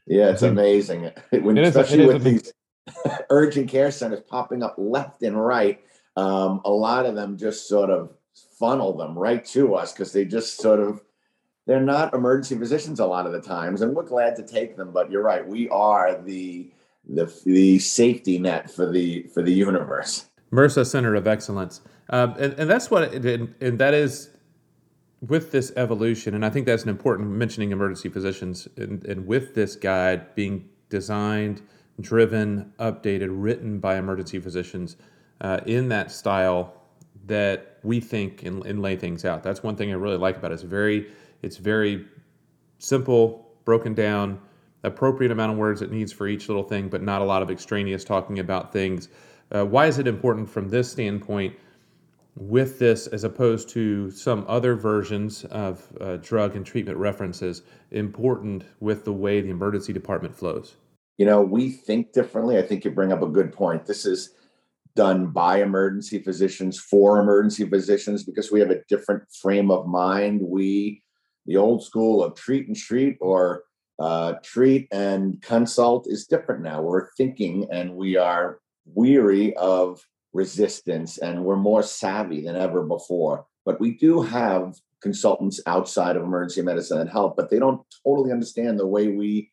Yeah, 0.07 0.31
it's 0.31 0.43
amazing. 0.43 1.11
When, 1.31 1.59
it 1.59 1.67
especially 1.67 2.05
a, 2.05 2.07
with 2.07 2.25
these 2.25 2.53
urgent 3.31 3.69
care 3.69 3.91
centers 3.91 4.21
popping 4.21 4.63
up 4.63 4.77
left 4.79 5.23
and 5.23 5.39
right, 5.39 5.81
um, 6.17 6.63
a 6.65 6.71
lot 6.71 7.05
of 7.05 7.15
them 7.17 7.37
just 7.37 7.69
sort 7.69 7.91
of 7.91 8.13
funnel 8.59 8.97
them 8.97 9.19
right 9.19 9.45
to 9.47 9.75
us 9.75 9.93
because 9.93 10.13
they 10.13 10.25
just 10.25 10.57
sort 10.57 10.81
of 10.81 11.03
they're 11.67 11.81
not 11.81 12.15
emergency 12.15 12.57
physicians 12.57 13.01
a 13.01 13.07
lot 13.07 13.27
of 13.27 13.33
the 13.33 13.41
times, 13.41 13.83
and 13.83 13.95
we're 13.95 14.05
glad 14.05 14.37
to 14.37 14.43
take 14.43 14.77
them. 14.77 14.93
But 14.93 15.11
you're 15.11 15.23
right, 15.23 15.47
we 15.47 15.69
are 15.69 16.21
the 16.23 16.71
the 17.09 17.33
the 17.45 17.79
safety 17.79 18.39
net 18.39 18.71
for 18.71 18.91
the 18.91 19.25
for 19.35 19.43
the 19.43 19.53
universe. 19.53 20.27
MRSA 20.53 20.87
Center 20.87 21.15
of 21.17 21.27
Excellence, 21.27 21.81
um, 22.11 22.35
and, 22.39 22.55
and 22.55 22.71
that's 22.71 22.91
what 22.91 23.15
it, 23.15 23.25
and, 23.25 23.55
and 23.61 23.79
that 23.79 23.95
is 23.95 24.31
with 25.21 25.51
this 25.51 25.73
evolution, 25.77 26.35
and 26.35 26.45
I 26.45 26.51
think 26.51 26.67
that's 26.67 26.85
an 26.85 26.89
important 26.89 27.29
mentioning 27.31 27.73
emergency 27.73 28.09
physicians, 28.09 28.69
and, 28.77 29.05
and 29.07 29.27
with 29.27 29.55
this 29.55 29.75
guide 29.75 30.35
being 30.35 30.69
designed, 30.89 31.63
driven, 32.01 32.73
updated, 32.79 33.29
written 33.31 33.81
by 33.81 33.97
emergency 33.97 34.39
physicians 34.39 34.97
uh, 35.41 35.61
in 35.67 35.89
that 35.89 36.13
style 36.13 36.75
that 37.27 37.79
we 37.83 37.99
think 37.99 38.45
and, 38.45 38.65
and 38.67 38.83
lay 38.83 38.95
things 38.95 39.25
out. 39.25 39.43
That's 39.43 39.63
one 39.63 39.75
thing 39.75 39.91
I 39.91 39.95
really 39.95 40.19
like 40.19 40.37
about 40.37 40.53
it. 40.53 40.55
It's 40.55 40.63
very 40.63 41.11
it's 41.43 41.57
very 41.57 42.07
simple, 42.79 43.55
broken 43.65 43.95
down, 43.95 44.41
appropriate 44.85 45.33
amount 45.33 45.53
of 45.53 45.59
words 45.59 45.83
it 45.83 45.91
needs 45.91 46.13
for 46.13 46.29
each 46.29 46.49
little 46.49 46.63
thing, 46.63 46.89
but 46.89 47.03
not 47.03 47.21
a 47.21 47.25
lot 47.25 47.43
of 47.43 47.51
extraneous 47.51 48.05
talking 48.05 48.39
about 48.39 48.73
things. 48.73 49.09
Uh, 49.51 49.65
why 49.65 49.87
is 49.87 49.99
it 49.99 50.07
important 50.07 50.49
from 50.49 50.69
this 50.69 50.91
standpoint 50.91 51.55
with 52.37 52.79
this 52.79 53.07
as 53.09 53.25
opposed 53.25 53.69
to 53.71 54.11
some 54.11 54.45
other 54.47 54.75
versions 54.75 55.45
of 55.47 55.87
uh, 56.01 56.17
drug 56.19 56.55
and 56.55 56.67
treatment 56.67 56.99
references 56.99 57.63
important 57.91 58.65
with 58.81 59.05
the 59.05 59.13
way 59.13 59.41
the 59.41 59.51
emergency 59.51 59.93
department 59.93 60.37
flows? 60.37 60.77
You 61.17 61.25
know, 61.25 61.41
we 61.41 61.71
think 61.71 62.13
differently. 62.13 62.59
I 62.59 62.63
think 62.63 62.85
you 62.85 62.91
bring 62.91 63.13
up 63.13 63.23
a 63.23 63.27
good 63.27 63.53
point. 63.53 63.87
This 63.87 64.05
is 64.05 64.31
done 64.95 65.29
by 65.29 65.63
emergency 65.63 66.19
physicians 66.19 66.79
for 66.79 67.21
emergency 67.21 67.69
physicians 67.69 68.25
because 68.25 68.51
we 68.51 68.61
have 68.61 68.71
a 68.71 68.83
different 68.89 69.23
frame 69.41 69.71
of 69.71 69.87
mind. 69.87 70.41
We 70.43 71.03
the 71.47 71.57
old 71.57 71.85
school 71.85 72.23
of 72.23 72.35
treat 72.35 72.67
and 72.67 72.77
treat 72.77 73.17
or 73.21 73.65
uh, 73.99 74.35
treat 74.43 74.89
and 74.93 75.41
consult 75.43 76.07
is 76.09 76.27
different 76.27 76.63
now. 76.63 76.83
We're 76.83 77.11
thinking 77.17 77.69
and 77.71 77.97
we 77.97 78.17
are 78.17 78.59
weary 78.85 79.57
of 79.57 80.01
resistance 80.33 81.19
and 81.19 81.45
we're 81.45 81.57
more 81.57 81.83
savvy 81.83 82.43
than 82.43 82.57
ever 82.57 82.83
before. 82.83 83.47
But 83.65 83.81
we 83.81 83.97
do 83.97 84.23
have 84.23 84.75
consultants 85.03 85.61
outside 85.67 86.17
of 86.17 86.23
emergency 86.23 86.63
medicine 86.63 86.99
that 86.99 87.09
help, 87.09 87.37
but 87.37 87.51
they 87.51 87.59
don't 87.59 87.83
totally 88.05 88.33
understand 88.33 88.79
the 88.79 88.87
way 88.87 89.09
we 89.09 89.51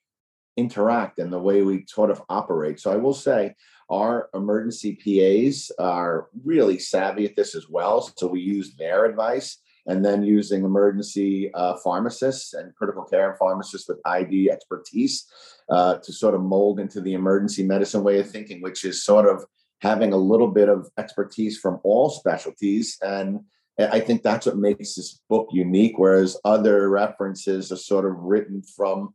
interact 0.58 1.20
and 1.20 1.32
the 1.32 1.40
way 1.40 1.62
we 1.62 1.86
sort 1.88 2.12
of 2.12 2.22
operate. 2.30 2.80
So 2.80 2.92
I 2.92 2.98
will 2.98 3.14
say 3.14 3.56
our 3.90 4.30
emergency 4.34 4.96
PAs 4.96 5.72
are 5.80 6.28
really 6.44 6.80
savvy 6.80 7.26
at 7.26 7.36
this 7.36 7.56
as 7.56 7.68
well. 7.70 8.02
So 8.18 8.28
we 8.28 8.42
use 8.42 8.76
their 8.76 9.06
advice 9.06 9.58
and 9.86 10.04
then 10.04 10.24
using 10.24 10.64
emergency 10.64 11.54
uh, 11.54 11.76
pharmacists 11.78 12.54
and 12.54 12.74
critical 12.76 13.04
care 13.04 13.36
pharmacists 13.38 13.88
with 13.88 14.00
ID 14.06 14.50
expertise 14.50 15.28
uh, 15.70 15.96
to 15.96 16.14
sort 16.14 16.36
of 16.36 16.42
mold 16.42 16.80
into 16.80 17.02
the 17.02 17.14
emergency 17.14 17.64
medicine 17.64 18.04
way 18.04 18.20
of 18.20 18.30
thinking, 18.30 18.62
which 18.62 18.86
is 18.86 19.04
sort 19.04 19.28
of 19.28 19.44
having 19.82 20.14
a 20.14 20.18
little 20.18 20.48
bit 20.48 20.70
of 20.70 20.90
expertise 20.98 21.60
from 21.60 21.80
all 21.84 22.10
specialties. 22.10 22.98
And 23.02 23.42
I 23.78 24.00
think 24.00 24.22
that's 24.22 24.46
what 24.46 24.58
makes 24.58 24.96
this 24.96 25.20
book 25.30 25.50
unique, 25.52 25.98
whereas 25.98 26.40
other 26.46 26.90
references 26.90 27.72
are 27.72 27.78
sort 27.78 28.06
of 28.06 28.14
written 28.18 28.62
from 28.76 29.14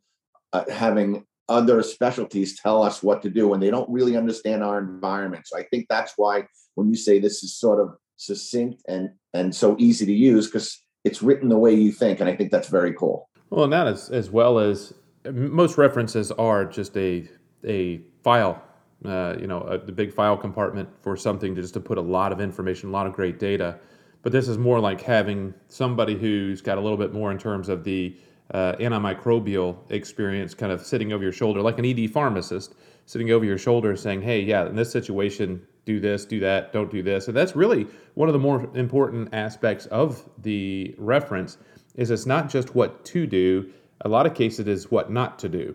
uh, 0.52 0.64
having 0.70 1.24
other 1.48 1.82
specialties 1.82 2.60
tell 2.60 2.82
us 2.82 3.02
what 3.02 3.22
to 3.22 3.30
do 3.30 3.48
when 3.48 3.60
they 3.60 3.70
don't 3.70 3.88
really 3.88 4.16
understand 4.16 4.62
our 4.62 4.78
environment. 4.78 5.46
So 5.46 5.58
I 5.58 5.62
think 5.62 5.86
that's 5.88 6.12
why 6.16 6.46
when 6.74 6.90
you 6.90 6.96
say 6.96 7.18
this 7.18 7.42
is 7.42 7.56
sort 7.56 7.80
of 7.80 7.96
succinct 8.18 8.82
and 8.86 9.10
and 9.32 9.54
so 9.54 9.76
easy 9.78 10.04
to 10.04 10.12
use 10.12 10.46
because 10.46 10.84
it's 11.04 11.22
written 11.22 11.48
the 11.48 11.58
way 11.58 11.72
you 11.72 11.92
think, 11.92 12.20
and 12.20 12.28
I 12.28 12.36
think 12.36 12.50
that's 12.50 12.68
very 12.68 12.92
cool. 12.92 13.28
Well, 13.48 13.64
and 13.64 13.72
that 13.72 13.86
is 13.86 14.10
as 14.10 14.30
well 14.30 14.58
as 14.58 14.92
most 15.32 15.78
references 15.78 16.30
are 16.32 16.66
just 16.66 16.96
a 16.96 17.28
a 17.66 18.02
file, 18.22 18.62
uh, 19.04 19.36
you 19.40 19.46
know, 19.46 19.62
a, 19.62 19.78
the 19.78 19.92
big 19.92 20.12
file 20.12 20.36
compartment 20.36 20.88
for 21.00 21.16
something 21.16 21.54
to 21.54 21.62
just 21.62 21.74
to 21.74 21.80
put 21.80 21.98
a 21.98 22.02
lot 22.02 22.32
of 22.32 22.40
information, 22.40 22.90
a 22.90 22.92
lot 22.92 23.06
of 23.06 23.14
great 23.14 23.38
data. 23.38 23.78
But 24.22 24.32
this 24.32 24.48
is 24.48 24.58
more 24.58 24.80
like 24.80 25.00
having 25.00 25.54
somebody 25.68 26.16
who's 26.16 26.60
got 26.60 26.76
a 26.76 26.80
little 26.80 26.98
bit 26.98 27.12
more 27.12 27.30
in 27.30 27.38
terms 27.38 27.68
of 27.68 27.84
the 27.84 28.16
uh, 28.52 28.72
antimicrobial 28.74 29.76
experience 29.90 30.54
kind 30.54 30.72
of 30.72 30.84
sitting 30.84 31.12
over 31.12 31.22
your 31.22 31.32
shoulder, 31.32 31.60
like 31.60 31.78
an 31.78 31.84
ED 31.84 32.10
pharmacist 32.10 32.74
sitting 33.06 33.30
over 33.30 33.44
your 33.44 33.58
shoulder 33.58 33.96
saying, 33.96 34.20
hey, 34.20 34.40
yeah, 34.40 34.66
in 34.66 34.76
this 34.76 34.90
situation, 34.90 35.62
do 35.88 35.98
this, 35.98 36.26
do 36.26 36.38
that, 36.40 36.70
don't 36.70 36.90
do 36.90 37.02
this. 37.02 37.28
And 37.28 37.36
that's 37.36 37.56
really 37.56 37.86
one 38.14 38.28
of 38.28 38.34
the 38.34 38.38
more 38.38 38.68
important 38.76 39.30
aspects 39.32 39.86
of 39.86 40.22
the 40.42 40.94
reference 40.98 41.56
is 41.94 42.10
it's 42.10 42.26
not 42.26 42.50
just 42.50 42.74
what 42.74 43.06
to 43.06 43.26
do, 43.26 43.72
a 44.02 44.08
lot 44.08 44.26
of 44.26 44.34
cases 44.34 44.60
it 44.60 44.68
is 44.68 44.90
what 44.90 45.10
not 45.10 45.38
to 45.38 45.48
do. 45.48 45.74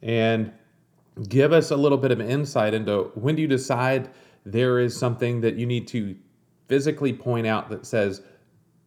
And 0.00 0.52
give 1.28 1.52
us 1.52 1.72
a 1.72 1.76
little 1.76 1.98
bit 1.98 2.12
of 2.12 2.20
insight 2.20 2.72
into 2.72 3.10
when 3.14 3.34
do 3.34 3.42
you 3.42 3.48
decide 3.48 4.10
there 4.46 4.78
is 4.78 4.96
something 4.96 5.40
that 5.40 5.56
you 5.56 5.66
need 5.66 5.88
to 5.88 6.14
physically 6.68 7.12
point 7.12 7.46
out 7.46 7.68
that 7.70 7.84
says 7.84 8.22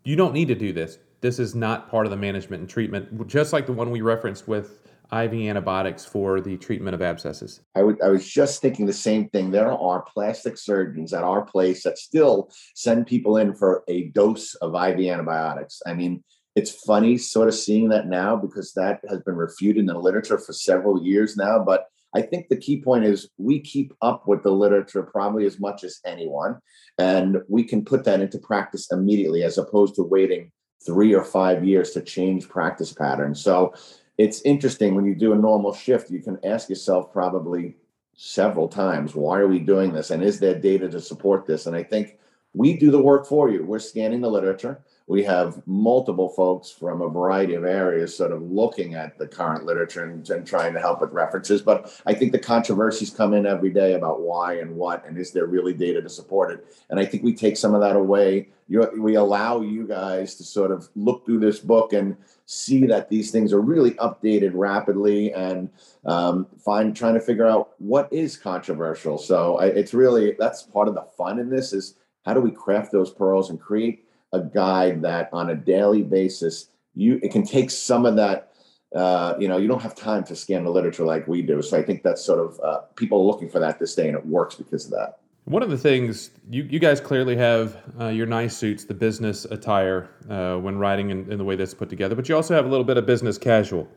you 0.05 0.15
don't 0.15 0.33
need 0.33 0.47
to 0.47 0.55
do 0.55 0.71
this. 0.71 0.99
This 1.19 1.37
is 1.37 1.53
not 1.53 1.91
part 1.91 2.05
of 2.05 2.11
the 2.11 2.17
management 2.17 2.61
and 2.61 2.69
treatment, 2.69 3.27
just 3.27 3.51
like 3.51 3.65
the 3.65 3.73
one 3.73 3.91
we 3.91 3.99
referenced 3.99 4.47
with 4.47 4.79
IV 5.13 5.33
antibiotics 5.33 6.05
for 6.05 6.39
the 6.39 6.57
treatment 6.57 6.95
of 6.95 7.01
abscesses? 7.01 7.61
I, 7.75 7.83
would, 7.83 8.01
I 8.01 8.07
was 8.09 8.27
just 8.27 8.61
thinking 8.61 8.85
the 8.85 8.93
same 8.93 9.29
thing. 9.29 9.51
There 9.51 9.71
are 9.71 10.01
plastic 10.01 10.57
surgeons 10.57 11.13
at 11.13 11.23
our 11.23 11.43
place 11.43 11.83
that 11.83 11.97
still 11.97 12.49
send 12.75 13.07
people 13.07 13.37
in 13.37 13.53
for 13.53 13.83
a 13.87 14.09
dose 14.09 14.55
of 14.55 14.73
IV 14.73 14.99
antibiotics. 14.99 15.81
I 15.85 15.93
mean, 15.93 16.23
it's 16.55 16.83
funny 16.85 17.17
sort 17.17 17.47
of 17.47 17.53
seeing 17.53 17.89
that 17.89 18.07
now 18.07 18.35
because 18.35 18.73
that 18.73 19.01
has 19.09 19.19
been 19.21 19.35
refuted 19.35 19.81
in 19.81 19.85
the 19.85 19.97
literature 19.97 20.37
for 20.37 20.53
several 20.53 21.03
years 21.03 21.37
now. 21.37 21.63
But 21.63 21.85
I 22.13 22.21
think 22.21 22.49
the 22.49 22.57
key 22.57 22.81
point 22.81 23.05
is 23.05 23.29
we 23.37 23.59
keep 23.61 23.93
up 24.01 24.27
with 24.27 24.43
the 24.43 24.51
literature 24.51 25.03
probably 25.03 25.45
as 25.45 25.59
much 25.59 25.83
as 25.83 25.99
anyone, 26.05 26.59
and 26.97 27.37
we 27.47 27.63
can 27.63 27.85
put 27.85 28.03
that 28.03 28.21
into 28.21 28.37
practice 28.37 28.91
immediately 28.91 29.43
as 29.43 29.57
opposed 29.57 29.95
to 29.95 30.03
waiting 30.03 30.51
three 30.85 31.13
or 31.13 31.23
five 31.23 31.63
years 31.63 31.91
to 31.91 32.01
change 32.01 32.49
practice 32.49 32.91
patterns. 32.91 33.41
So 33.41 33.73
it's 34.21 34.41
interesting 34.43 34.93
when 34.93 35.05
you 35.05 35.15
do 35.15 35.33
a 35.33 35.37
normal 35.37 35.73
shift, 35.73 36.11
you 36.11 36.19
can 36.19 36.37
ask 36.45 36.69
yourself 36.69 37.11
probably 37.11 37.75
several 38.15 38.67
times, 38.67 39.15
why 39.15 39.39
are 39.39 39.47
we 39.47 39.57
doing 39.57 39.93
this? 39.93 40.11
And 40.11 40.21
is 40.21 40.39
there 40.39 40.59
data 40.59 40.87
to 40.89 41.01
support 41.01 41.47
this? 41.47 41.65
And 41.65 41.75
I 41.75 41.81
think 41.81 42.19
we 42.53 42.77
do 42.77 42.91
the 42.91 43.01
work 43.01 43.25
for 43.25 43.49
you. 43.49 43.65
We're 43.65 43.79
scanning 43.79 44.21
the 44.21 44.29
literature 44.29 44.83
we 45.07 45.23
have 45.23 45.61
multiple 45.67 46.29
folks 46.29 46.69
from 46.69 47.01
a 47.01 47.09
variety 47.09 47.55
of 47.55 47.65
areas 47.65 48.15
sort 48.15 48.31
of 48.31 48.41
looking 48.43 48.95
at 48.95 49.17
the 49.17 49.27
current 49.27 49.65
literature 49.65 50.03
and, 50.03 50.29
and, 50.29 50.47
trying 50.47 50.73
to 50.73 50.79
help 50.79 51.01
with 51.01 51.11
references. 51.11 51.61
But 51.61 52.01
I 52.05 52.13
think 52.13 52.31
the 52.31 52.39
controversies 52.39 53.09
come 53.09 53.33
in 53.33 53.45
every 53.45 53.71
day 53.71 53.93
about 53.93 54.21
why 54.21 54.59
and 54.59 54.75
what, 54.75 55.05
and 55.05 55.17
is 55.17 55.31
there 55.31 55.47
really 55.47 55.73
data 55.73 56.01
to 56.01 56.09
support 56.09 56.51
it? 56.51 56.65
And 56.89 56.99
I 56.99 57.05
think 57.05 57.23
we 57.23 57.33
take 57.33 57.57
some 57.57 57.73
of 57.73 57.81
that 57.81 57.95
away. 57.95 58.49
You, 58.67 58.89
we 58.97 59.15
allow 59.15 59.61
you 59.61 59.85
guys 59.85 60.35
to 60.35 60.43
sort 60.43 60.71
of 60.71 60.87
look 60.95 61.25
through 61.25 61.39
this 61.39 61.59
book 61.59 61.93
and 61.93 62.15
see 62.45 62.85
that 62.85 63.09
these 63.09 63.31
things 63.31 63.53
are 63.53 63.61
really 63.61 63.91
updated 63.91 64.51
rapidly 64.53 65.33
and 65.33 65.69
um, 66.05 66.47
find 66.63 66.95
trying 66.95 67.15
to 67.15 67.19
figure 67.19 67.47
out 67.47 67.71
what 67.79 68.11
is 68.13 68.37
controversial. 68.37 69.17
So 69.17 69.57
I, 69.57 69.67
it's 69.67 69.93
really 69.93 70.35
that's 70.39 70.63
part 70.63 70.87
of 70.87 70.95
the 70.95 71.05
fun 71.17 71.39
in 71.39 71.49
this 71.49 71.73
is 71.73 71.95
how 72.25 72.33
do 72.33 72.39
we 72.39 72.51
craft 72.51 72.91
those 72.91 73.11
pearls 73.11 73.49
and 73.49 73.59
create 73.59 74.05
a 74.33 74.41
guide 74.41 75.01
that 75.01 75.29
on 75.33 75.49
a 75.49 75.55
daily 75.55 76.03
basis 76.03 76.69
you 76.95 77.19
it 77.23 77.31
can 77.31 77.45
take 77.45 77.69
some 77.69 78.05
of 78.05 78.15
that 78.15 78.51
uh, 78.95 79.35
you 79.39 79.47
know 79.47 79.57
you 79.57 79.67
don't 79.67 79.81
have 79.81 79.95
time 79.95 80.23
to 80.25 80.35
scan 80.35 80.63
the 80.63 80.69
literature 80.69 81.05
like 81.05 81.27
we 81.27 81.41
do. 81.41 81.61
So 81.61 81.77
i 81.77 81.83
think 81.83 82.03
that's 82.03 82.23
sort 82.23 82.39
of 82.39 82.59
uh, 82.59 82.79
people 82.95 83.25
looking 83.25 83.49
for 83.49 83.59
that 83.59 83.79
this 83.79 83.95
day 83.95 84.07
and 84.07 84.17
it 84.17 84.25
works 84.25 84.55
because 84.55 84.85
of 84.85 84.91
that. 84.91 85.19
One 85.45 85.63
of 85.63 85.69
the 85.69 85.77
things 85.77 86.31
you, 86.49 86.63
you 86.63 86.77
guys 86.77 87.01
clearly 87.01 87.35
have 87.35 87.77
uh, 87.99 88.07
your 88.07 88.27
nice 88.27 88.55
suits 88.55 88.83
the 88.85 88.93
business 88.93 89.45
attire 89.45 90.09
uh, 90.29 90.57
when 90.57 90.77
riding 90.77 91.09
in, 91.09 91.31
in, 91.31 91.37
the 91.37 91.43
way 91.43 91.55
that's 91.55 91.73
put 91.73 91.89
together 91.89 92.15
but 92.15 92.27
you 92.27 92.35
also 92.35 92.53
have 92.53 92.65
a 92.65 92.69
little 92.69 92.83
bit 92.83 92.97
of 92.97 93.05
business 93.05 93.37
casual 93.37 93.87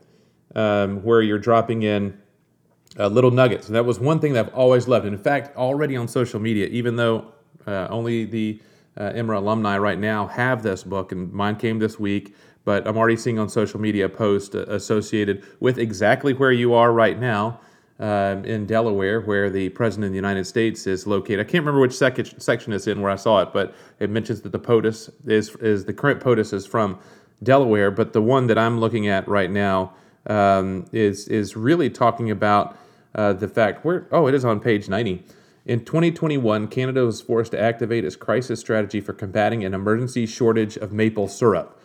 um, 0.55 1.03
where 1.03 1.21
you're 1.21 1.39
dropping 1.39 1.83
in 1.83 2.17
uh, 2.97 3.07
little 3.07 3.31
nuggets. 3.31 3.67
And 3.67 3.75
that 3.75 3.85
was 3.85 3.99
one 3.99 4.19
thing 4.19 4.33
that 4.33 4.47
i've 4.47 4.53
always 4.53 4.87
loved. 4.87 5.05
And 5.05 5.13
in 5.13 5.21
fact 5.21 5.55
already 5.57 5.97
on 5.97 6.07
social 6.07 6.39
media 6.39 6.67
even 6.67 6.95
though 6.95 7.33
uh, 7.67 7.87
only 7.89 8.25
the 8.25 8.61
uh, 8.97 9.11
EMRA 9.11 9.37
alumni 9.37 9.77
right 9.77 9.99
now 9.99 10.27
have 10.27 10.63
this 10.63 10.83
book, 10.83 11.11
and 11.11 11.31
mine 11.31 11.55
came 11.55 11.79
this 11.79 11.99
week. 11.99 12.35
But 12.63 12.87
I'm 12.87 12.97
already 12.97 13.17
seeing 13.17 13.37
on 13.37 13.47
social 13.47 13.79
media 13.79 14.09
posts 14.09 14.55
associated 14.55 15.43
with 15.59 15.77
exactly 15.77 16.33
where 16.33 16.51
you 16.51 16.73
are 16.73 16.91
right 16.91 17.19
now 17.19 17.59
um, 17.99 18.43
in 18.43 18.65
Delaware, 18.65 19.21
where 19.21 19.49
the 19.49 19.69
President 19.69 20.05
of 20.05 20.11
the 20.11 20.15
United 20.15 20.45
States 20.45 20.87
is 20.87 21.05
located. 21.05 21.39
I 21.39 21.43
can't 21.43 21.63
remember 21.63 21.79
which 21.79 21.93
sec- 21.93 22.41
section 22.41 22.73
it's 22.73 22.87
in 22.87 23.01
where 23.01 23.11
I 23.11 23.15
saw 23.15 23.41
it, 23.41 23.53
but 23.53 23.75
it 23.99 24.09
mentions 24.09 24.41
that 24.41 24.51
the 24.51 24.59
POTUS 24.59 25.11
is, 25.27 25.55
is 25.57 25.85
the 25.85 25.93
current 25.93 26.21
POTUS 26.21 26.53
is 26.53 26.65
from 26.65 26.99
Delaware. 27.43 27.91
But 27.91 28.13
the 28.13 28.21
one 28.21 28.47
that 28.47 28.57
I'm 28.57 28.79
looking 28.79 29.07
at 29.07 29.27
right 29.27 29.51
now 29.51 29.93
um, 30.25 30.85
is, 30.91 31.27
is 31.27 31.55
really 31.55 31.89
talking 31.89 32.31
about 32.31 32.77
uh, 33.13 33.33
the 33.33 33.47
fact 33.47 33.85
where, 33.85 34.07
oh, 34.11 34.27
it 34.27 34.33
is 34.33 34.43
on 34.43 34.59
page 34.59 34.89
90 34.89 35.23
in 35.65 35.83
2021, 35.83 36.67
Canada 36.67 37.05
was 37.05 37.21
forced 37.21 37.51
to 37.51 37.59
activate 37.59 38.05
its 38.05 38.15
crisis 38.15 38.59
strategy 38.59 39.01
for 39.01 39.13
combating 39.13 39.63
an 39.63 39.73
emergency 39.73 40.25
shortage 40.25 40.77
of 40.77 40.91
maple 40.91 41.27
syrup. 41.27 41.79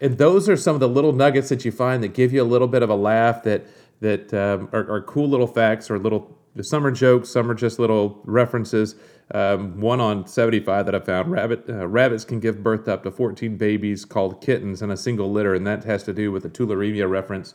and 0.00 0.18
those 0.18 0.48
are 0.48 0.56
some 0.56 0.74
of 0.74 0.80
the 0.80 0.88
little 0.88 1.12
nuggets 1.12 1.48
that 1.48 1.64
you 1.64 1.72
find 1.72 2.02
that 2.02 2.14
give 2.14 2.32
you 2.32 2.42
a 2.42 2.44
little 2.44 2.68
bit 2.68 2.82
of 2.82 2.90
a 2.90 2.94
laugh 2.94 3.42
that 3.42 3.66
that 4.00 4.32
um, 4.32 4.68
are, 4.72 4.88
are, 4.90 5.02
cool 5.02 5.28
little 5.28 5.46
facts 5.48 5.90
or 5.90 5.98
little 5.98 6.38
some 6.60 6.86
are 6.86 6.90
jokes 6.90 7.28
some 7.28 7.50
are 7.50 7.54
just 7.54 7.78
little 7.78 8.20
references 8.24 8.94
um, 9.34 9.80
one 9.80 10.00
on 10.00 10.26
75 10.26 10.86
that 10.86 10.94
i 10.94 11.00
found 11.00 11.30
rabbit 11.30 11.64
uh, 11.68 11.86
rabbits 11.86 12.24
can 12.24 12.38
give 12.40 12.62
birth 12.62 12.88
up 12.88 13.02
to 13.02 13.10
14 13.10 13.56
babies 13.56 14.04
called 14.04 14.40
kittens 14.40 14.82
in 14.82 14.90
a 14.90 14.96
single 14.96 15.32
litter 15.32 15.54
and 15.54 15.66
that 15.66 15.84
has 15.84 16.04
to 16.04 16.12
do 16.12 16.30
with 16.30 16.44
the 16.44 16.48
tularemia 16.48 17.08
reference 17.08 17.54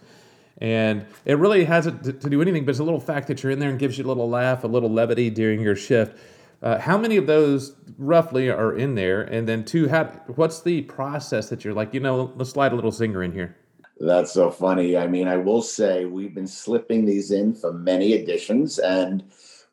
and 0.64 1.06
it 1.26 1.38
really 1.38 1.66
hasn't 1.66 2.04
to, 2.04 2.14
to 2.14 2.30
do 2.30 2.42
anything 2.42 2.66
but 2.66 2.72
it's 2.72 2.80
a 2.80 2.84
little 2.84 3.00
fact 3.00 3.28
that 3.28 3.44
you're 3.44 3.52
in 3.52 3.60
there 3.60 3.70
and 3.70 3.78
gives 3.78 3.98
you 3.98 4.04
a 4.04 4.08
little 4.08 4.30
laugh 4.30 4.64
a 4.64 4.68
little 4.68 4.90
levity 4.90 5.30
during 5.30 5.62
your 5.62 5.76
shift 5.76 6.18
uh, 6.64 6.80
how 6.80 6.98
many 6.98 7.18
of 7.18 7.28
those 7.28 7.76
roughly 7.98 8.50
are 8.50 8.74
in 8.74 8.96
there? 8.96 9.22
And 9.24 9.48
then 9.48 9.66
two, 9.66 9.90
how 9.90 10.06
what's 10.36 10.62
the 10.62 10.84
process 10.84 11.50
that 11.50 11.66
you're 11.66 11.74
like, 11.74 11.94
you 11.94 12.00
know, 12.00 12.32
let's 12.38 12.52
slide 12.52 12.72
a 12.72 12.76
little 12.76 12.92
zinger 12.92 13.24
in 13.24 13.34
here. 13.34 13.58
That's 14.00 14.32
so 14.32 14.50
funny. 14.50 14.98
I 14.98 15.08
mean, 15.08 15.28
I 15.28 15.36
will 15.36 15.62
say 15.62 16.06
we've 16.06 16.34
been 16.34 16.48
slipping 16.48 17.06
these 17.06 17.32
in 17.32 17.54
for 17.54 17.74
many 17.74 18.14
editions. 18.14 18.80
And 18.80 19.24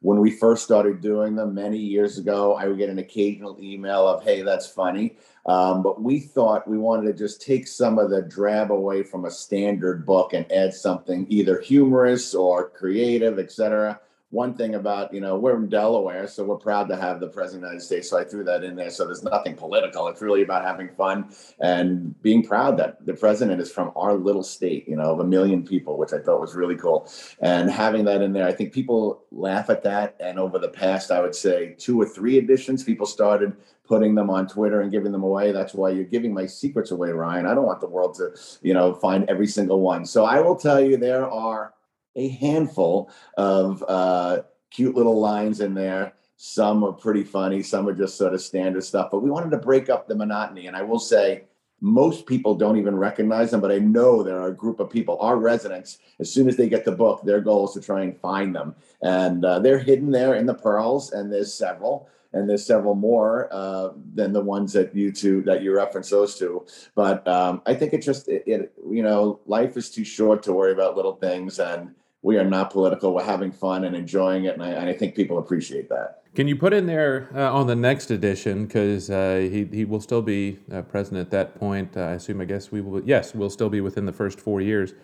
when 0.00 0.18
we 0.18 0.30
first 0.30 0.64
started 0.64 1.00
doing 1.00 1.36
them 1.36 1.54
many 1.54 1.78
years 1.78 2.18
ago, 2.18 2.54
I 2.54 2.66
would 2.66 2.78
get 2.78 2.90
an 2.90 2.98
occasional 2.98 3.56
email 3.60 4.08
of, 4.08 4.22
hey, 4.22 4.42
that's 4.42 4.66
funny. 4.66 5.16
Um, 5.46 5.82
but 5.82 6.02
we 6.02 6.20
thought 6.20 6.68
we 6.68 6.78
wanted 6.78 7.06
to 7.06 7.14
just 7.14 7.42
take 7.42 7.66
some 7.66 7.98
of 7.98 8.10
the 8.10 8.22
drab 8.22 8.72
away 8.72 9.02
from 9.02 9.24
a 9.24 9.30
standard 9.30 10.06
book 10.06 10.32
and 10.32 10.50
add 10.50 10.74
something 10.74 11.26
either 11.28 11.60
humorous 11.60 12.34
or 12.34 12.70
creative, 12.70 13.38
etc 13.38 14.00
one 14.30 14.54
thing 14.54 14.76
about 14.76 15.12
you 15.12 15.20
know 15.20 15.36
we're 15.36 15.56
in 15.56 15.68
Delaware, 15.68 16.26
so 16.28 16.44
we're 16.44 16.56
proud 16.56 16.88
to 16.88 16.96
have 16.96 17.18
the 17.20 17.26
president 17.26 17.64
of 17.64 17.70
the 17.70 17.74
United 17.74 17.84
States. 17.84 18.08
So 18.08 18.18
I 18.18 18.24
threw 18.24 18.44
that 18.44 18.62
in 18.62 18.76
there. 18.76 18.90
So 18.90 19.04
there's 19.04 19.24
nothing 19.24 19.54
political. 19.56 20.06
It's 20.08 20.22
really 20.22 20.42
about 20.42 20.64
having 20.64 20.88
fun 20.88 21.34
and 21.58 22.20
being 22.22 22.42
proud 22.44 22.78
that 22.78 23.04
the 23.04 23.14
president 23.14 23.60
is 23.60 23.72
from 23.72 23.92
our 23.96 24.14
little 24.14 24.44
state, 24.44 24.88
you 24.88 24.96
know, 24.96 25.12
of 25.12 25.20
a 25.20 25.24
million 25.24 25.64
people, 25.66 25.98
which 25.98 26.12
I 26.12 26.18
thought 26.18 26.40
was 26.40 26.54
really 26.54 26.76
cool. 26.76 27.10
And 27.40 27.70
having 27.70 28.04
that 28.04 28.22
in 28.22 28.32
there, 28.32 28.46
I 28.46 28.52
think 28.52 28.72
people 28.72 29.24
laugh 29.32 29.68
at 29.68 29.82
that. 29.82 30.16
And 30.20 30.38
over 30.38 30.58
the 30.58 30.68
past, 30.68 31.10
I 31.10 31.20
would 31.20 31.34
say 31.34 31.74
two 31.78 32.00
or 32.00 32.06
three 32.06 32.38
editions, 32.38 32.84
people 32.84 33.06
started 33.06 33.52
putting 33.84 34.14
them 34.14 34.30
on 34.30 34.46
Twitter 34.46 34.82
and 34.82 34.92
giving 34.92 35.10
them 35.10 35.24
away. 35.24 35.50
That's 35.50 35.74
why 35.74 35.90
you're 35.90 36.04
giving 36.04 36.32
my 36.32 36.46
secrets 36.46 36.92
away, 36.92 37.10
Ryan. 37.10 37.46
I 37.46 37.54
don't 37.54 37.66
want 37.66 37.80
the 37.80 37.88
world 37.88 38.14
to, 38.14 38.30
you 38.62 38.72
know, 38.74 38.94
find 38.94 39.28
every 39.28 39.48
single 39.48 39.80
one. 39.80 40.06
So 40.06 40.24
I 40.24 40.40
will 40.40 40.54
tell 40.54 40.80
you 40.80 40.96
there 40.96 41.28
are 41.28 41.74
a 42.16 42.28
handful 42.28 43.10
of 43.36 43.84
uh, 43.88 44.42
cute 44.70 44.94
little 44.94 45.20
lines 45.20 45.60
in 45.60 45.74
there. 45.74 46.14
Some 46.36 46.82
are 46.84 46.92
pretty 46.92 47.24
funny, 47.24 47.62
some 47.62 47.86
are 47.88 47.92
just 47.92 48.16
sort 48.16 48.34
of 48.34 48.40
standard 48.40 48.82
stuff, 48.82 49.10
but 49.10 49.20
we 49.20 49.30
wanted 49.30 49.50
to 49.50 49.58
break 49.58 49.90
up 49.90 50.08
the 50.08 50.14
monotony. 50.14 50.66
And 50.66 50.76
I 50.76 50.82
will 50.82 50.98
say, 50.98 51.44
most 51.82 52.26
people 52.26 52.54
don't 52.54 52.76
even 52.76 52.96
recognize 52.96 53.50
them, 53.50 53.60
but 53.60 53.72
I 53.72 53.78
know 53.78 54.22
there 54.22 54.40
are 54.40 54.48
a 54.48 54.54
group 54.54 54.80
of 54.80 54.90
people, 54.90 55.18
our 55.20 55.36
residents, 55.36 55.98
as 56.18 56.32
soon 56.32 56.48
as 56.48 56.56
they 56.56 56.68
get 56.68 56.84
the 56.84 56.92
book, 56.92 57.22
their 57.22 57.40
goal 57.40 57.66
is 57.66 57.74
to 57.74 57.80
try 57.80 58.02
and 58.02 58.18
find 58.18 58.54
them. 58.54 58.74
And 59.02 59.44
uh, 59.44 59.60
they're 59.60 59.78
hidden 59.78 60.10
there 60.10 60.34
in 60.34 60.46
the 60.46 60.54
pearls, 60.54 61.12
and 61.12 61.32
there's 61.32 61.54
several 61.54 62.08
and 62.32 62.48
there's 62.48 62.64
several 62.64 62.94
more 62.94 63.48
uh, 63.52 63.90
than 64.14 64.32
the 64.32 64.40
ones 64.40 64.72
that 64.72 64.94
you 64.94 65.12
two 65.12 65.42
that 65.42 65.62
you 65.62 65.74
reference 65.74 66.10
those 66.10 66.38
two. 66.38 66.64
But 66.94 67.26
um, 67.26 67.62
I 67.66 67.74
think 67.74 67.92
it 67.92 68.02
just 68.02 68.28
it, 68.28 68.44
it, 68.46 68.72
you 68.88 69.02
know 69.02 69.40
life 69.46 69.76
is 69.76 69.90
too 69.90 70.04
short 70.04 70.42
to 70.44 70.52
worry 70.52 70.72
about 70.72 70.96
little 70.96 71.16
things, 71.16 71.58
and 71.58 71.94
we 72.22 72.38
are 72.38 72.44
not 72.44 72.70
political. 72.70 73.14
We're 73.14 73.24
having 73.24 73.52
fun 73.52 73.84
and 73.84 73.96
enjoying 73.96 74.44
it, 74.44 74.54
and 74.54 74.62
I, 74.62 74.70
and 74.70 74.88
I 74.88 74.92
think 74.92 75.14
people 75.14 75.38
appreciate 75.38 75.88
that. 75.88 76.22
Can 76.34 76.46
you 76.46 76.54
put 76.54 76.72
in 76.72 76.86
there 76.86 77.28
uh, 77.34 77.52
on 77.52 77.66
the 77.66 77.74
next 77.74 78.10
edition 78.12 78.66
because 78.66 79.10
uh, 79.10 79.48
he 79.50 79.64
he 79.64 79.84
will 79.84 80.00
still 80.00 80.22
be 80.22 80.58
uh, 80.72 80.82
president 80.82 81.26
at 81.26 81.30
that 81.32 81.58
point? 81.58 81.96
I 81.96 82.12
assume. 82.12 82.40
I 82.40 82.44
guess 82.44 82.70
we 82.70 82.80
will. 82.80 83.02
Yes, 83.02 83.34
we'll 83.34 83.50
still 83.50 83.70
be 83.70 83.80
within 83.80 84.06
the 84.06 84.12
first 84.12 84.40
four 84.40 84.60
years. 84.60 84.94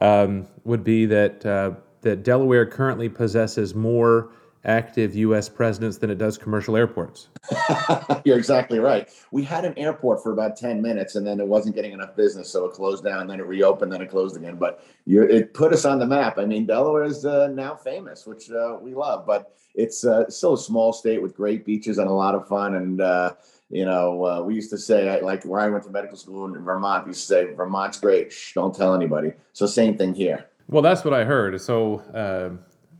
Um, 0.00 0.46
would 0.64 0.82
be 0.82 1.04
that 1.06 1.44
uh, 1.44 1.72
that 2.00 2.22
Delaware 2.22 2.64
currently 2.64 3.10
possesses 3.10 3.74
more 3.74 4.30
active 4.64 5.14
U.S. 5.16 5.48
presidents 5.48 5.98
than 5.98 6.10
it 6.10 6.18
does 6.18 6.38
commercial 6.38 6.76
airports. 6.76 7.28
You're 8.24 8.38
exactly 8.38 8.78
right. 8.78 9.08
We 9.32 9.42
had 9.42 9.64
an 9.64 9.76
airport 9.76 10.22
for 10.22 10.32
about 10.32 10.56
10 10.56 10.80
minutes 10.80 11.16
and 11.16 11.26
then 11.26 11.40
it 11.40 11.46
wasn't 11.46 11.74
getting 11.74 11.92
enough 11.92 12.14
business. 12.14 12.50
So 12.50 12.64
it 12.66 12.72
closed 12.72 13.02
down, 13.02 13.26
then 13.26 13.40
it 13.40 13.46
reopened, 13.46 13.92
then 13.92 14.00
it 14.00 14.10
closed 14.10 14.36
again. 14.36 14.56
But 14.56 14.84
it 15.06 15.52
put 15.52 15.72
us 15.72 15.84
on 15.84 15.98
the 15.98 16.06
map. 16.06 16.38
I 16.38 16.44
mean, 16.44 16.66
Delaware 16.66 17.04
is 17.04 17.26
uh, 17.26 17.48
now 17.48 17.74
famous, 17.74 18.26
which 18.26 18.50
uh, 18.50 18.78
we 18.80 18.94
love, 18.94 19.26
but 19.26 19.56
it's 19.74 20.04
uh, 20.04 20.28
still 20.28 20.54
a 20.54 20.58
small 20.58 20.92
state 20.92 21.20
with 21.20 21.34
great 21.34 21.64
beaches 21.64 21.98
and 21.98 22.08
a 22.08 22.12
lot 22.12 22.34
of 22.34 22.46
fun. 22.46 22.76
And, 22.76 23.00
uh, 23.00 23.34
you 23.68 23.84
know, 23.84 24.24
uh, 24.24 24.42
we 24.42 24.54
used 24.54 24.70
to 24.70 24.78
say, 24.78 25.20
like 25.22 25.44
where 25.44 25.60
I 25.60 25.68
went 25.68 25.82
to 25.84 25.90
medical 25.90 26.16
school 26.16 26.44
in 26.44 26.62
Vermont, 26.62 27.06
we 27.06 27.10
used 27.10 27.22
to 27.22 27.26
say, 27.26 27.54
Vermont's 27.54 27.98
great. 27.98 28.32
Shh, 28.32 28.52
don't 28.52 28.74
tell 28.74 28.94
anybody. 28.94 29.32
So 29.54 29.66
same 29.66 29.96
thing 29.96 30.14
here. 30.14 30.46
Well, 30.68 30.82
that's 30.82 31.04
what 31.04 31.14
I 31.14 31.24
heard. 31.24 31.60
So 31.60 31.98
uh, 32.14 32.50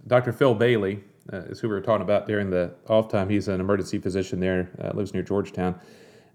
Dr. 0.07 0.33
Phil 0.33 0.55
Bailey, 0.55 1.05
uh, 1.33 1.39
is 1.43 1.61
who 1.61 1.69
we 1.69 1.75
were 1.75 1.81
talking 1.81 2.03
about 2.03 2.27
during 2.27 2.51
the 2.51 2.73
off 2.89 3.09
time. 3.09 3.29
He's 3.29 3.49
an 3.49 3.61
emergency 3.61 3.99
physician 3.99 4.41
there, 4.41 4.71
uh, 4.83 4.91
lives 4.95 5.13
near 5.13 5.23
Georgetown 5.23 5.79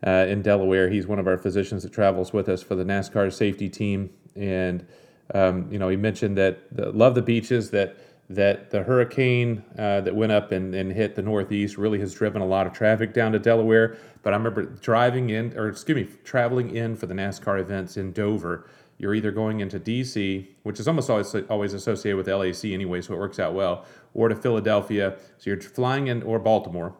uh, 0.05 0.25
in 0.27 0.41
Delaware. 0.41 0.89
He's 0.89 1.07
one 1.07 1.19
of 1.19 1.27
our 1.27 1.37
physicians 1.37 1.83
that 1.83 1.93
travels 1.93 2.33
with 2.33 2.49
us 2.49 2.61
for 2.61 2.75
the 2.75 2.83
NASCAR 2.83 3.31
safety 3.33 3.69
team. 3.69 4.09
And, 4.35 4.85
um, 5.33 5.71
you 5.71 5.79
know, 5.79 5.89
he 5.89 5.97
mentioned 5.97 6.37
that 6.37 6.59
the, 6.75 6.91
love 6.91 7.15
the 7.15 7.21
beaches, 7.21 7.71
that 7.71 7.97
that 8.29 8.71
the 8.71 8.83
hurricane 8.83 9.63
uh, 9.79 10.01
that 10.01 10.13
went 10.13 10.33
up 10.33 10.51
and, 10.51 10.75
and 10.75 10.91
hit 10.91 11.15
the 11.15 11.21
Northeast 11.21 11.77
really 11.77 11.97
has 11.97 12.13
driven 12.13 12.41
a 12.41 12.45
lot 12.45 12.67
of 12.67 12.73
traffic 12.73 13.13
down 13.13 13.31
to 13.31 13.39
Delaware. 13.39 13.95
But 14.21 14.33
I 14.33 14.35
remember 14.35 14.63
driving 14.63 15.29
in, 15.29 15.57
or 15.57 15.69
excuse 15.69 15.95
me, 15.95 16.13
traveling 16.25 16.75
in 16.75 16.97
for 16.97 17.05
the 17.05 17.13
NASCAR 17.13 17.61
events 17.61 17.95
in 17.95 18.11
Dover 18.11 18.67
you're 18.97 19.13
either 19.13 19.31
going 19.31 19.59
into 19.59 19.79
DC, 19.79 20.47
which 20.63 20.79
is 20.79 20.87
almost 20.87 21.09
always 21.09 21.35
always 21.49 21.73
associated 21.73 22.17
with 22.17 22.27
LAC 22.27 22.65
anyway, 22.65 23.01
so 23.01 23.13
it 23.13 23.17
works 23.17 23.39
out 23.39 23.53
well, 23.53 23.85
or 24.17 24.27
to 24.27 24.35
Philadelphia. 24.35 25.15
So 25.37 25.51
you're 25.51 25.61
flying 25.61 26.07
in, 26.07 26.23
or 26.23 26.39
Baltimore, 26.39 26.93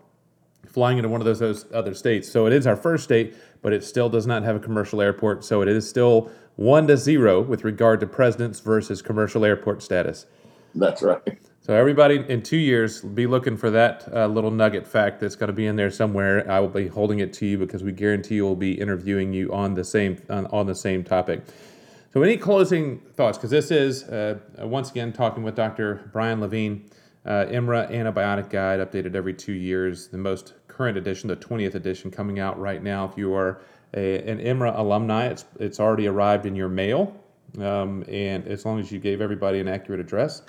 flying 0.65 0.97
into 0.97 1.09
one 1.09 1.19
of 1.19 1.25
those, 1.25 1.39
those 1.39 1.65
other 1.73 1.93
states. 1.93 2.31
So 2.31 2.45
it 2.45 2.53
is 2.53 2.65
our 2.65 2.77
first 2.77 3.03
state, 3.03 3.35
but 3.61 3.73
it 3.73 3.83
still 3.83 4.07
does 4.07 4.25
not 4.25 4.43
have 4.43 4.55
a 4.55 4.59
commercial 4.59 5.01
airport. 5.01 5.43
So 5.43 5.61
it 5.61 5.67
is 5.67 5.89
still 5.89 6.31
one 6.55 6.87
to 6.87 6.95
zero 6.95 7.41
with 7.41 7.65
regard 7.65 7.99
to 7.99 8.07
presidents 8.07 8.61
versus 8.61 9.01
commercial 9.01 9.43
airport 9.43 9.83
status. 9.83 10.27
That's 10.73 11.01
right. 11.01 11.39
So 11.59 11.73
everybody 11.73 12.23
in 12.29 12.43
two 12.43 12.57
years, 12.57 13.01
be 13.01 13.27
looking 13.27 13.57
for 13.57 13.69
that 13.71 14.07
uh, 14.13 14.27
little 14.27 14.51
nugget 14.51 14.87
fact 14.87 15.19
that's 15.19 15.35
going 15.35 15.47
to 15.47 15.53
be 15.53 15.65
in 15.65 15.75
there 15.75 15.91
somewhere. 15.91 16.49
I 16.49 16.59
will 16.61 16.69
be 16.69 16.87
holding 16.87 17.19
it 17.19 17.33
to 17.33 17.45
you 17.45 17.57
because 17.57 17.83
we 17.83 17.91
guarantee 17.91 18.41
we'll 18.41 18.55
be 18.55 18.79
interviewing 18.79 19.33
you 19.33 19.51
on 19.51 19.73
the 19.73 19.83
same 19.83 20.21
on, 20.29 20.45
on 20.47 20.67
the 20.67 20.75
same 20.75 21.03
topic. 21.03 21.41
So, 22.13 22.23
any 22.23 22.37
closing 22.37 22.99
thoughts? 23.15 23.37
Because 23.37 23.51
this 23.51 23.69
is, 23.69 24.03
uh, 24.05 24.39
once 24.59 24.91
again, 24.91 25.11
talking 25.11 25.43
with 25.43 25.55
Dr. 25.55 26.09
Brian 26.13 26.39
Levine, 26.39 26.89
uh, 27.27 27.45
EMRA 27.45 27.91
Antibiotic 27.91 28.49
Guide, 28.49 28.79
updated 28.79 29.15
every 29.15 29.33
two 29.33 29.53
years, 29.53 30.07
the 30.07 30.17
most 30.17 30.53
current 30.67 30.97
edition, 30.97 31.27
the 31.27 31.35
20th 31.35 31.75
edition, 31.75 32.09
coming 32.09 32.39
out 32.39 32.57
right 32.59 32.81
now. 32.81 33.05
If 33.05 33.17
you 33.17 33.33
are 33.33 33.61
a, 33.93 34.19
an 34.29 34.39
EMRA 34.39 34.77
alumni, 34.77 35.27
it's, 35.27 35.45
it's 35.59 35.79
already 35.79 36.07
arrived 36.07 36.45
in 36.45 36.55
your 36.55 36.69
mail, 36.69 37.13
um, 37.59 38.05
and 38.07 38.47
as 38.47 38.65
long 38.65 38.79
as 38.79 38.91
you 38.91 38.99
gave 38.99 39.19
everybody 39.19 39.59
an 39.59 39.67
accurate 39.67 39.99
address. 39.99 40.41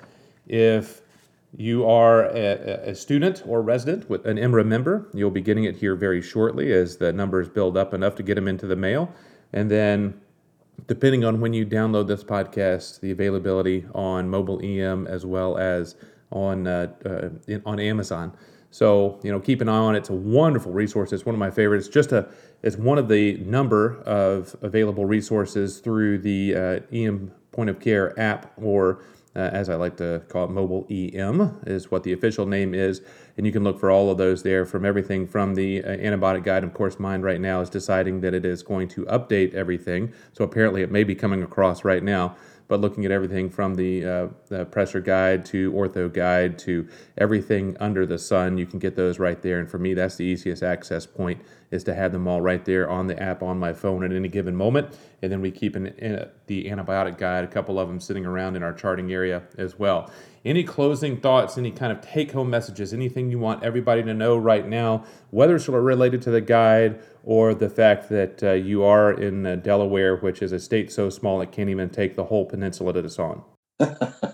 If 0.47 1.01
you 1.57 1.85
are 1.85 2.25
a, 2.25 2.89
a, 2.89 2.95
student 2.95 3.43
or 3.45 3.61
resident 3.61 4.09
with 4.09 4.25
an 4.25 4.37
EMRA 4.37 4.65
member, 4.65 5.07
you'll 5.13 5.31
be 5.31 5.41
getting 5.41 5.63
it 5.65 5.75
here 5.75 5.95
very 5.95 6.21
shortly 6.21 6.71
as 6.71 6.97
the 6.97 7.11
numbers 7.11 7.49
build 7.49 7.75
up 7.75 7.93
enough 7.93 8.15
to 8.15 8.23
get 8.23 8.35
them 8.35 8.47
into 8.47 8.67
the 8.67 8.75
mail. 8.75 9.11
And 9.51 9.69
then 9.69 10.21
depending 10.87 11.25
on 11.25 11.41
when 11.41 11.53
you 11.53 11.65
download 11.65 12.07
this 12.07 12.23
podcast, 12.23 12.99
the 12.99 13.11
availability 13.11 13.85
on 13.93 14.29
mobile 14.29 14.63
EM 14.63 15.07
as 15.07 15.25
well 15.25 15.57
as 15.57 15.95
on 16.31 16.67
uh, 16.67 16.91
uh, 17.05 17.29
in, 17.47 17.61
on 17.65 17.79
Amazon. 17.79 18.35
So 18.71 19.19
you 19.23 19.31
know, 19.31 19.39
keep 19.39 19.61
an 19.61 19.69
eye 19.69 19.77
on 19.77 19.95
it. 19.95 19.99
It's 19.99 20.09
a 20.09 20.13
wonderful 20.13 20.71
resource. 20.71 21.11
It's 21.11 21.25
one 21.25 21.35
of 21.35 21.39
my 21.39 21.51
favorites. 21.51 21.87
It's 21.87 21.93
Just 21.93 22.11
a 22.11 22.29
it's 22.61 22.77
one 22.77 22.97
of 22.97 23.07
the 23.07 23.37
number 23.37 24.01
of 24.01 24.55
available 24.61 25.05
resources 25.05 25.79
through 25.79 26.19
the 26.19 26.55
uh, 26.55 26.79
EM 26.95 27.31
Point 27.51 27.69
of 27.69 27.79
Care 27.79 28.17
app 28.19 28.53
or 28.57 29.01
uh, 29.35 29.49
as 29.53 29.69
I 29.69 29.75
like 29.75 29.95
to 29.97 30.21
call 30.27 30.45
it, 30.45 30.49
Mobile 30.49 30.85
EM 30.89 31.61
is 31.67 31.91
what 31.91 32.03
the 32.03 32.13
official 32.13 32.45
name 32.45 32.73
is. 32.73 33.01
And 33.37 33.45
you 33.45 33.51
can 33.51 33.63
look 33.63 33.79
for 33.79 33.91
all 33.91 34.09
of 34.09 34.17
those 34.17 34.43
there 34.43 34.65
from 34.65 34.85
everything 34.85 35.27
from 35.27 35.55
the 35.55 35.83
uh, 35.83 35.89
antibiotic 35.89 36.43
guide. 36.43 36.63
Of 36.63 36.73
course, 36.73 36.99
mine 36.99 37.21
right 37.21 37.39
now 37.39 37.61
is 37.61 37.69
deciding 37.69 38.21
that 38.21 38.33
it 38.33 38.43
is 38.43 38.63
going 38.63 38.87
to 38.89 39.05
update 39.05 39.53
everything. 39.53 40.13
So 40.33 40.43
apparently 40.43 40.81
it 40.81 40.91
may 40.91 41.03
be 41.03 41.15
coming 41.15 41.43
across 41.43 41.83
right 41.85 42.03
now 42.03 42.35
but 42.69 42.79
looking 42.79 43.03
at 43.03 43.11
everything 43.11 43.49
from 43.49 43.75
the, 43.75 44.05
uh, 44.05 44.27
the 44.47 44.63
pressure 44.63 45.01
guide 45.01 45.43
to 45.43 45.73
ortho 45.73 46.11
guide 46.11 46.57
to 46.59 46.87
everything 47.17 47.75
under 47.79 48.05
the 48.05 48.17
sun, 48.17 48.57
you 48.57 48.65
can 48.65 48.79
get 48.79 48.95
those 48.95 49.19
right 49.19 49.41
there. 49.41 49.59
And 49.59 49.69
for 49.69 49.79
me, 49.79 49.95
that's 49.95 50.15
the 50.15 50.23
easiest 50.23 50.63
access 50.63 51.05
point 51.05 51.41
is 51.71 51.83
to 51.83 51.95
have 51.95 52.11
them 52.11 52.27
all 52.27 52.41
right 52.41 52.63
there 52.63 52.87
on 52.87 53.07
the 53.07 53.21
app 53.21 53.41
on 53.41 53.57
my 53.57 53.73
phone 53.73 54.03
at 54.03 54.13
any 54.13 54.27
given 54.27 54.55
moment. 54.55 54.95
And 55.21 55.31
then 55.31 55.41
we 55.41 55.49
keep 55.51 55.75
an, 55.75 56.29
the 56.45 56.65
antibiotic 56.65 57.17
guide, 57.17 57.43
a 57.43 57.47
couple 57.47 57.79
of 57.79 57.87
them 57.87 57.99
sitting 57.99 58.25
around 58.25 58.55
in 58.55 58.61
our 58.61 58.73
charting 58.73 59.11
area 59.11 59.43
as 59.57 59.77
well. 59.77 60.11
Any 60.45 60.63
closing 60.63 61.17
thoughts, 61.17 61.57
any 61.57 61.71
kind 61.71 61.91
of 61.91 62.01
take 62.01 62.31
home 62.31 62.49
messages, 62.49 62.93
anything 62.93 63.29
you 63.29 63.39
want 63.39 63.63
everybody 63.63 64.03
to 64.03 64.13
know 64.13 64.37
right 64.37 64.67
now, 64.67 65.03
whether 65.31 65.55
it's 65.55 65.67
related 65.67 66.21
to 66.23 66.31
the 66.31 66.41
guide 66.41 67.01
or 67.23 67.53
the 67.53 67.69
fact 67.69 68.09
that 68.09 68.43
uh, 68.43 68.51
you 68.53 68.83
are 68.83 69.11
in 69.11 69.45
uh, 69.45 69.55
Delaware, 69.57 70.17
which 70.17 70.41
is 70.41 70.51
a 70.51 70.59
state 70.59 70.91
so 70.91 71.09
small 71.09 71.41
it 71.41 71.51
can't 71.51 71.69
even 71.69 71.89
take 71.89 72.15
the 72.15 72.25
whole 72.25 72.45
peninsula 72.45 72.93
that 72.93 73.05
it's 73.05 73.19
on. 73.19 73.43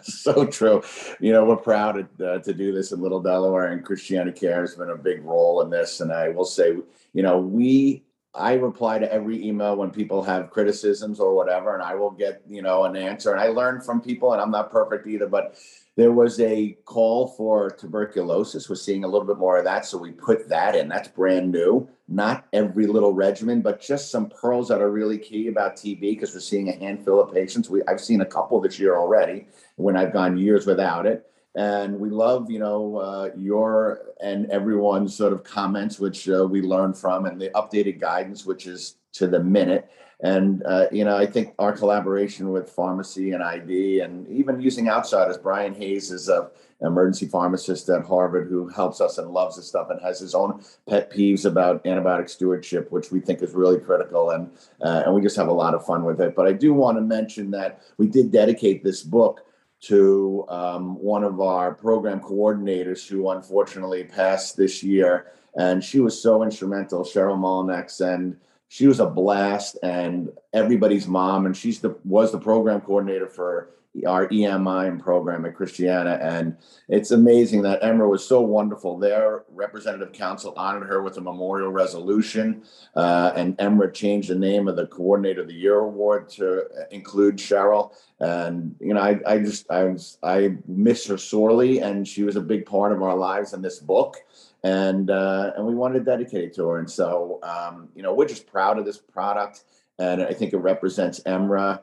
so 0.04 0.46
true. 0.48 0.82
You 1.20 1.32
know, 1.32 1.46
we're 1.46 1.58
proud 1.58 2.08
to, 2.18 2.32
uh, 2.32 2.40
to 2.40 2.54
do 2.54 2.72
this 2.72 2.92
in 2.92 3.02
Little 3.02 3.22
Delaware, 3.22 3.68
and 3.68 3.84
Christiana 3.84 4.32
Care 4.32 4.62
has 4.62 4.76
been 4.76 4.90
a 4.90 4.98
big 4.98 5.24
role 5.24 5.62
in 5.62 5.70
this. 5.70 6.02
And 6.02 6.12
I 6.12 6.30
will 6.30 6.46
say, 6.46 6.78
you 7.14 7.24
know, 7.24 7.38
we 7.38 8.04
I 8.38 8.54
reply 8.54 9.00
to 9.00 9.12
every 9.12 9.46
email 9.46 9.76
when 9.78 9.92
people 9.92 10.22
have 10.24 10.50
criticisms 10.50 11.20
or 11.20 11.34
whatever, 11.34 11.74
and 11.74 11.82
I 11.82 11.96
will 11.96 12.12
get, 12.12 12.42
you 12.48 12.62
know, 12.62 12.84
an 12.84 12.96
answer. 12.96 13.32
And 13.32 13.40
I 13.40 13.48
learn 13.48 13.80
from 13.82 14.02
people, 14.02 14.34
and 14.34 14.42
I'm 14.42 14.52
not 14.52 14.72
perfect 14.72 15.08
either, 15.08 15.28
but 15.28 15.56
there 15.96 16.12
was 16.12 16.40
a 16.42 16.78
call 16.84 17.28
for 17.28 17.70
tuberculosis. 17.70 18.70
We're 18.70 18.76
seeing 18.76 19.04
a 19.04 19.08
little 19.08 19.28
bit 19.28 19.38
more 19.38 19.58
of 19.58 19.64
that. 19.64 19.86
So 19.86 19.98
we 19.98 20.12
put 20.12 20.50
that 20.50 20.76
in. 20.76 20.90
That's 20.90 21.08
brand 21.08 21.52
new. 21.52 21.88
Not 22.08 22.48
every 22.52 22.86
little 22.86 23.14
regimen, 23.14 23.62
but 23.62 23.80
just 23.80 24.12
some 24.12 24.30
pearls 24.30 24.68
that 24.68 24.82
are 24.82 24.92
really 24.92 25.18
key 25.18 25.48
about 25.48 25.78
TB 25.78 26.02
because 26.02 26.34
we're 26.34 26.42
seeing 26.42 26.70
a 26.70 26.76
handful 26.76 27.22
of 27.22 27.34
patients. 27.34 27.70
We 27.70 27.82
I've 27.88 28.02
seen 28.02 28.22
a 28.22 28.26
couple 28.26 28.60
this 28.60 28.78
year 28.78 28.98
already 28.98 29.48
when 29.78 29.96
I've 29.96 30.14
gone 30.14 30.38
years 30.38 30.66
without 30.66 31.06
it 31.06 31.26
and 31.56 31.98
we 31.98 32.10
love 32.10 32.52
you 32.52 32.60
know 32.60 32.98
uh, 32.98 33.30
your 33.38 34.02
and 34.22 34.50
everyone's 34.52 35.16
sort 35.16 35.34
of 35.34 35.44
comments 35.44 36.00
which 36.00 36.30
uh, 36.30 36.46
we 36.46 36.62
learn 36.62 36.94
from 36.94 37.26
and 37.26 37.40
the 37.40 37.50
updated 37.52 38.00
guidance 38.00 38.46
which 38.46 38.68
is 38.68 38.98
to 39.14 39.28
the 39.28 39.42
minute 39.42 39.90
and 40.22 40.64
uh, 40.66 40.86
you 40.92 41.04
know 41.04 41.18
i 41.18 41.26
think 41.26 41.54
our 41.60 41.72
collaboration 41.72 42.52
with 42.52 42.70
pharmacy 42.70 43.32
and 43.32 43.44
id 43.44 44.00
and 44.00 44.28
even 44.28 44.62
using 44.62 44.90
outsiders 44.90 45.38
bryan 45.38 45.74
hayes 45.74 46.12
is 46.12 46.30
a 46.30 46.50
emergency 46.82 47.26
pharmacist 47.26 47.90
at 47.90 48.06
harvard 48.06 48.48
who 48.48 48.68
helps 48.68 49.02
us 49.02 49.18
and 49.18 49.32
loves 49.32 49.56
this 49.56 49.68
stuff 49.68 49.90
and 49.90 50.00
has 50.02 50.20
his 50.20 50.36
own 50.36 50.64
pet 50.88 51.12
peeves 51.12 51.46
about 51.46 51.84
antibiotic 51.86 52.30
stewardship 52.30 52.92
which 52.92 53.12
we 53.12 53.20
think 53.20 53.42
is 53.42 53.54
really 53.54 53.80
critical 53.80 54.32
and 54.32 54.50
uh, 54.82 55.04
and 55.06 55.14
we 55.14 55.22
just 55.22 55.36
have 55.36 55.48
a 55.48 55.54
lot 55.54 55.74
of 55.74 55.86
fun 55.86 56.04
with 56.04 56.22
it 56.22 56.36
but 56.36 56.48
i 56.48 56.52
do 56.52 56.74
want 56.74 56.98
to 56.98 57.02
mention 57.02 57.52
that 57.52 57.82
we 57.98 58.08
did 58.08 58.32
dedicate 58.32 58.84
this 58.84 59.04
book 59.04 59.46
to 59.82 60.46
um, 60.50 60.96
one 61.00 61.24
of 61.24 61.40
our 61.40 61.74
program 61.74 62.20
coordinators 62.20 63.08
who 63.08 63.30
unfortunately 63.30 64.04
passed 64.04 64.58
this 64.58 64.82
year. 64.82 65.28
And 65.56 65.84
she 65.84 66.00
was 66.00 66.20
so 66.22 66.44
instrumental, 66.44 67.04
Cheryl 67.04 67.38
Molinex, 67.38 68.02
and 68.02 68.38
she 68.68 68.88
was 68.88 69.00
a 69.00 69.06
blast 69.06 69.78
and 69.84 70.30
everybody's 70.54 71.08
mom. 71.08 71.46
And 71.46 71.56
she's 71.56 71.80
the 71.80 71.98
was 72.04 72.32
the 72.32 72.40
program 72.40 72.82
coordinator 72.82 73.28
for 73.28 73.70
our 74.06 74.28
EMI 74.28 75.00
program 75.00 75.46
at 75.46 75.56
Christiana. 75.56 76.20
And 76.22 76.58
it's 76.90 77.12
amazing 77.12 77.62
that 77.62 77.82
Emra 77.82 78.10
was 78.10 78.28
so 78.28 78.42
wonderful. 78.42 78.98
Their 78.98 79.44
representative 79.50 80.12
council 80.12 80.54
honored 80.58 80.88
her 80.88 81.02
with 81.02 81.18
a 81.18 81.22
memorial 81.22 81.72
resolution. 81.72 82.64
Uh, 82.96 83.32
and 83.36 83.58
Emra 83.58 83.94
changed 83.94 84.30
the 84.30 84.36
name 84.36 84.68
of 84.68 84.76
the 84.76 84.88
Coordinator 84.88 85.42
of 85.42 85.48
the 85.48 85.54
Year 85.54 85.80
award 85.80 86.28
to 86.30 86.66
include 86.92 87.38
Cheryl. 87.38 87.94
And, 88.20 88.76
you 88.80 88.94
know, 88.94 89.02
I, 89.02 89.20
I 89.26 89.40
just, 89.40 89.70
I 89.72 89.86
was, 89.86 90.18
I 90.24 90.56
miss 90.68 91.08
her 91.08 91.18
sorely. 91.18 91.80
And 91.80 92.08
she 92.08 92.24
was 92.24 92.36
a 92.36 92.42
big 92.42 92.66
part 92.66 92.92
of 92.92 93.02
our 93.02 93.16
lives 93.16 93.54
in 93.54 93.62
this 93.62 93.80
book. 93.80 94.18
And, 94.66 95.12
uh, 95.12 95.52
and 95.56 95.64
we 95.64 95.76
wanted 95.76 96.00
to 96.00 96.06
dedicate 96.06 96.44
it 96.44 96.56
to 96.56 96.68
her. 96.70 96.80
And 96.80 96.90
so, 96.90 97.40
um, 97.44 97.88
you 97.94 98.02
know, 98.02 98.16
we're 98.16 98.28
just 98.28 98.48
proud 98.48 98.80
of 98.80 98.86
this 98.86 98.98
product. 98.98 99.64
And 100.00 100.24
I 100.24 100.34
think 100.34 100.54
it 100.54 100.58
represents 100.58 101.20
Emra 101.20 101.82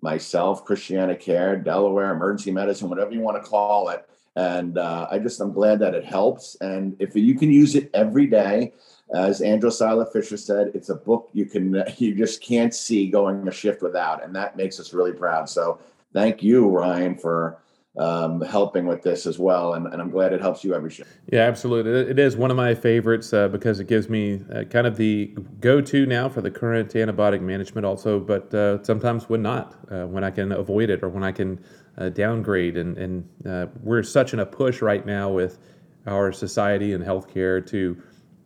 myself, 0.00 0.64
Christiana 0.64 1.14
Care, 1.14 1.56
Delaware, 1.56 2.10
emergency 2.10 2.50
medicine, 2.50 2.88
whatever 2.88 3.12
you 3.12 3.20
want 3.20 3.40
to 3.40 3.48
call 3.48 3.88
it. 3.90 4.04
And 4.34 4.78
uh, 4.78 5.06
I 5.12 5.20
just, 5.20 5.40
I'm 5.40 5.52
glad 5.52 5.78
that 5.78 5.94
it 5.94 6.04
helps. 6.04 6.56
And 6.60 6.96
if 6.98 7.14
you 7.14 7.36
can 7.36 7.52
use 7.52 7.76
it 7.76 7.88
every 7.94 8.26
day, 8.26 8.72
as 9.14 9.40
Andrew 9.40 9.70
Seiler 9.70 10.06
Fisher 10.06 10.36
said, 10.36 10.72
it's 10.74 10.88
a 10.88 10.96
book 10.96 11.30
you 11.34 11.46
can, 11.46 11.84
you 11.98 12.16
just 12.16 12.42
can't 12.42 12.74
see 12.74 13.08
going 13.08 13.46
a 13.46 13.52
shift 13.52 13.80
without. 13.80 14.24
And 14.24 14.34
that 14.34 14.56
makes 14.56 14.80
us 14.80 14.92
really 14.92 15.12
proud. 15.12 15.48
So 15.48 15.78
thank 16.12 16.42
you, 16.42 16.66
Ryan, 16.68 17.16
for 17.16 17.58
um, 17.96 18.40
helping 18.40 18.86
with 18.86 19.02
this 19.02 19.26
as 19.26 19.38
well. 19.38 19.74
And, 19.74 19.86
and, 19.86 20.02
I'm 20.02 20.10
glad 20.10 20.32
it 20.32 20.40
helps 20.40 20.64
you 20.64 20.74
every 20.74 20.90
show. 20.90 21.04
Yeah, 21.30 21.42
absolutely. 21.42 21.92
It 21.92 22.18
is 22.18 22.36
one 22.36 22.50
of 22.50 22.56
my 22.56 22.74
favorites 22.74 23.32
uh, 23.32 23.48
because 23.48 23.78
it 23.78 23.86
gives 23.86 24.08
me 24.08 24.42
uh, 24.52 24.64
kind 24.64 24.86
of 24.86 24.96
the 24.96 25.26
go 25.60 25.80
to 25.80 26.04
now 26.04 26.28
for 26.28 26.40
the 26.40 26.50
current 26.50 26.90
antibiotic 26.90 27.40
management, 27.40 27.86
also, 27.86 28.18
but 28.18 28.52
uh, 28.52 28.82
sometimes 28.82 29.28
when 29.28 29.42
not, 29.42 29.76
uh, 29.92 30.06
when 30.06 30.24
I 30.24 30.30
can 30.30 30.50
avoid 30.50 30.90
it 30.90 31.04
or 31.04 31.08
when 31.08 31.22
I 31.22 31.30
can 31.30 31.62
uh, 31.96 32.08
downgrade. 32.08 32.76
And, 32.76 32.98
and 32.98 33.28
uh, 33.46 33.66
we're 33.80 34.02
such 34.02 34.32
in 34.32 34.40
a 34.40 34.46
push 34.46 34.82
right 34.82 35.06
now 35.06 35.30
with 35.30 35.58
our 36.06 36.32
society 36.32 36.92
and 36.94 37.04
healthcare 37.04 37.64
to 37.68 37.96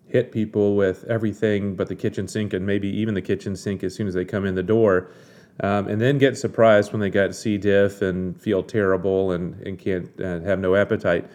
hit 0.07 0.33
people 0.33 0.77
with 0.77 1.05
everything 1.05 1.75
but 1.75 1.87
the 1.87 1.95
kitchen 1.95 2.27
sink 2.27 2.55
and 2.55 2.65
maybe 2.65 2.89
even 2.89 3.15
the 3.15 3.21
kitchen 3.21 3.55
sink 3.55 3.85
as 3.85 3.95
soon 3.95 4.07
as 4.07 4.15
they 4.15 4.25
come 4.25 4.47
in 4.47 4.55
the 4.55 4.63
door 4.63 5.11
um, 5.61 5.89
and 5.89 6.01
then 6.01 6.19
get 6.19 6.37
surprised 6.37 6.93
when 6.93 7.01
they 7.01 7.11
got 7.11 7.35
C. 7.35 7.59
diff 7.59 8.03
and 8.03 8.41
feel 8.41 8.63
terrible 8.63 9.33
and, 9.33 9.61
and 9.67 9.79
can't 9.79 10.09
uh, 10.21 10.41
have 10.41 10.59
no 10.61 10.75
appetite. 10.75 11.29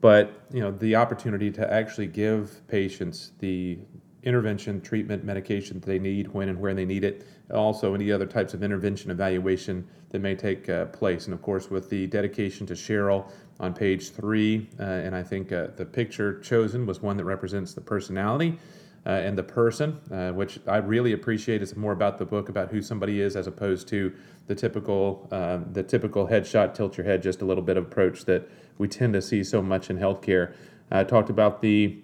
But 0.00 0.42
you 0.52 0.60
know 0.60 0.70
the 0.70 0.96
opportunity 0.96 1.50
to 1.52 1.72
actually 1.72 2.08
give 2.08 2.66
patients 2.68 3.32
the 3.38 3.78
intervention, 4.22 4.80
treatment, 4.80 5.24
medication 5.24 5.80
that 5.80 5.86
they 5.86 5.98
need 5.98 6.28
when 6.28 6.48
and 6.48 6.58
where 6.58 6.74
they 6.74 6.84
need 6.84 7.04
it. 7.04 7.26
Also, 7.52 7.94
any 7.94 8.10
other 8.10 8.26
types 8.26 8.54
of 8.54 8.62
intervention 8.62 9.10
evaluation 9.10 9.86
that 10.10 10.20
may 10.20 10.34
take 10.34 10.68
uh, 10.68 10.86
place. 10.86 11.26
And 11.26 11.34
of 11.34 11.42
course, 11.42 11.70
with 11.70 11.90
the 11.90 12.06
dedication 12.06 12.66
to 12.66 12.74
Cheryl 12.74 13.30
on 13.60 13.74
page 13.74 14.10
three, 14.10 14.68
uh, 14.80 14.82
and 14.82 15.14
I 15.14 15.22
think 15.22 15.52
uh, 15.52 15.68
the 15.76 15.84
picture 15.84 16.40
chosen 16.40 16.86
was 16.86 17.02
one 17.02 17.16
that 17.16 17.24
represents 17.24 17.74
the 17.74 17.80
personality 17.80 18.58
uh, 19.06 19.10
and 19.10 19.36
the 19.36 19.42
person, 19.42 20.00
uh, 20.10 20.30
which 20.32 20.58
I 20.66 20.78
really 20.78 21.12
appreciate. 21.12 21.62
It's 21.62 21.76
more 21.76 21.92
about 21.92 22.18
the 22.18 22.24
book, 22.24 22.48
about 22.48 22.70
who 22.70 22.80
somebody 22.80 23.20
is, 23.20 23.36
as 23.36 23.46
opposed 23.46 23.88
to 23.88 24.12
the 24.46 24.54
typical 24.54 25.28
um, 25.30 25.72
the 25.72 25.82
typical 25.82 26.28
headshot, 26.28 26.74
tilt 26.74 26.96
your 26.96 27.06
head 27.06 27.22
just 27.22 27.42
a 27.42 27.44
little 27.44 27.62
bit 27.62 27.76
approach 27.76 28.24
that 28.24 28.48
we 28.78 28.88
tend 28.88 29.12
to 29.12 29.22
see 29.22 29.44
so 29.44 29.62
much 29.62 29.90
in 29.90 29.98
healthcare. 29.98 30.54
I 30.90 31.04
talked 31.04 31.30
about 31.30 31.60
the 31.60 31.98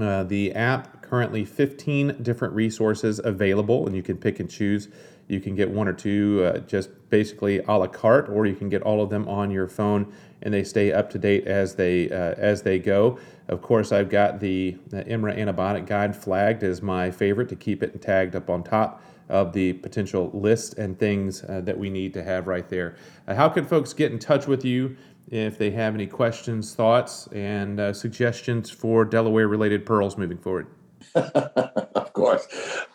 uh, 0.00 0.24
the 0.24 0.52
app 0.52 0.99
currently 1.10 1.44
15 1.44 2.22
different 2.22 2.54
resources 2.54 3.20
available, 3.24 3.84
and 3.84 3.96
you 3.96 4.02
can 4.02 4.16
pick 4.16 4.38
and 4.38 4.48
choose. 4.48 4.88
You 5.26 5.40
can 5.40 5.56
get 5.56 5.68
one 5.68 5.88
or 5.88 5.92
two 5.92 6.44
uh, 6.44 6.58
just 6.60 6.88
basically 7.10 7.58
a 7.58 7.72
la 7.72 7.88
carte, 7.88 8.28
or 8.28 8.46
you 8.46 8.54
can 8.54 8.68
get 8.68 8.82
all 8.82 9.02
of 9.02 9.10
them 9.10 9.28
on 9.28 9.50
your 9.50 9.66
phone, 9.66 10.12
and 10.42 10.54
they 10.54 10.62
stay 10.62 10.92
up 10.92 11.10
to 11.10 11.18
date 11.18 11.48
as 11.48 11.74
they 11.74 12.08
uh, 12.10 12.34
as 12.38 12.62
they 12.62 12.78
go. 12.78 13.18
Of 13.48 13.60
course, 13.60 13.90
I've 13.90 14.08
got 14.08 14.38
the, 14.38 14.76
EMRA 14.92 15.36
antibiotic 15.36 15.86
guide 15.86 16.14
flagged 16.14 16.62
as 16.62 16.80
my 16.80 17.10
favorite 17.10 17.48
to 17.48 17.56
keep 17.56 17.82
it 17.82 18.00
tagged 18.00 18.36
up 18.36 18.48
on 18.48 18.62
top 18.62 19.02
of 19.28 19.52
the 19.52 19.72
potential 19.72 20.30
list 20.32 20.78
and 20.78 20.96
things 20.96 21.42
uh, 21.42 21.60
that 21.62 21.76
we 21.76 21.90
need 21.90 22.14
to 22.14 22.22
have 22.22 22.46
right 22.46 22.68
there. 22.68 22.96
Uh, 23.26 23.34
how 23.34 23.48
can 23.48 23.64
folks 23.64 23.92
get 23.92 24.12
in 24.12 24.18
touch 24.20 24.46
with 24.46 24.64
you 24.64 24.96
if 25.28 25.58
they 25.58 25.72
have 25.72 25.94
any 25.94 26.06
questions, 26.06 26.72
thoughts, 26.72 27.26
and 27.32 27.80
uh, 27.80 27.92
suggestions 27.92 28.70
for 28.70 29.04
Delaware 29.04 29.48
related 29.48 29.84
pearls 29.84 30.16
moving 30.16 30.38
forward? 30.38 30.68
of 31.14 32.12
course. 32.12 32.46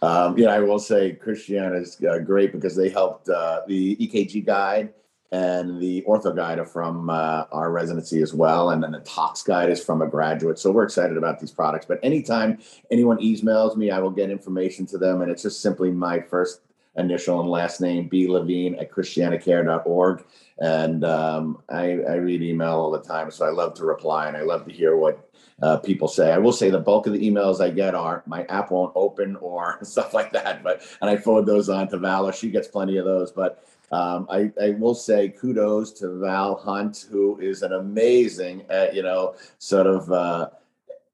Um, 0.02 0.38
yeah, 0.38 0.50
I 0.50 0.60
will 0.60 0.80
say 0.80 1.14
Christiana 1.14 1.78
is 1.78 2.02
uh, 2.04 2.20
great 2.20 2.52
because 2.52 2.76
they 2.76 2.90
helped 2.90 3.30
uh, 3.30 3.62
the 3.68 3.96
EKG 3.98 4.46
guide 4.46 4.94
and 5.32 5.82
the 5.82 6.04
ortho 6.08 6.36
guide 6.36 6.60
are 6.60 6.66
from 6.66 7.10
uh, 7.10 7.44
our 7.52 7.72
residency 7.72 8.22
as 8.22 8.34
well 8.34 8.70
and 8.70 8.82
then 8.82 8.92
the 8.92 9.00
tox 9.00 9.42
guide 9.42 9.70
is 9.70 9.84
from 9.84 10.02
a 10.02 10.08
graduate. 10.08 10.60
So 10.60 10.72
we're 10.72 10.84
excited 10.84 11.18
about 11.18 11.40
these 11.40 11.52
products. 11.52 11.86
But 11.86 12.00
anytime 12.04 12.60
anyone 12.92 13.18
emails 13.18 13.76
me 13.76 13.92
i 13.92 14.00
will 14.00 14.12
get 14.12 14.30
information 14.30 14.86
to 14.88 14.98
them 14.98 15.22
and 15.22 15.32
it's 15.32 15.42
just 15.42 15.62
simply 15.62 15.92
my 15.92 16.20
first 16.20 16.62
initial 16.98 17.42
and 17.42 17.50
last 17.50 17.82
name 17.82 18.08
b 18.08 18.28
levine 18.28 18.76
at 18.76 18.92
christianacare.org 18.92 20.24
and 20.60 21.04
um, 21.04 21.62
I, 21.70 22.00
I, 22.02 22.16
read 22.16 22.42
email 22.42 22.72
all 22.72 22.92
the 22.92 23.02
time 23.02 23.30
so 23.30 23.46
i 23.46 23.50
love 23.50 23.74
to 23.76 23.86
reply 23.86 24.28
and 24.28 24.38
i 24.38 24.42
love 24.42 24.66
to 24.66 24.72
hear 24.72 24.96
what 24.96 25.30
uh, 25.62 25.78
people 25.78 26.08
say 26.08 26.32
i 26.32 26.38
will 26.38 26.54
say 26.54 26.70
the 26.70 26.80
bulk 26.80 27.08
of 27.08 27.14
the 27.14 27.20
emails 27.20 27.60
i 27.62 27.70
get 27.70 27.94
are 27.94 28.24
my 28.26 28.44
app 28.46 28.72
won't 28.72 28.94
open 28.96 29.36
or 29.38 29.80
stuff 29.84 30.14
like 30.14 30.32
that 30.32 30.64
but 30.64 30.82
and 31.02 31.10
i 31.10 31.18
forward 31.18 31.46
those 31.46 31.68
on 31.68 31.88
to 31.90 31.98
vala 31.98 32.32
she 32.32 32.50
gets 32.50 32.68
plenty 32.68 32.98
of 32.98 33.06
those 33.06 33.32
but 33.32 33.66
um, 33.92 34.28
I, 34.30 34.52
I, 34.62 34.72
will 34.72 34.96
say 34.96 35.30
kudos 35.30 35.92
to 36.00 36.20
Val 36.20 36.56
Hunt, 36.56 37.06
who 37.10 37.40
is 37.40 37.62
an 37.62 37.74
amazing, 37.74 38.66
uh, 38.70 38.88
you 38.92 39.04
know, 39.04 39.36
sort 39.60 39.86
of 39.86 40.12
uh, 40.12 40.50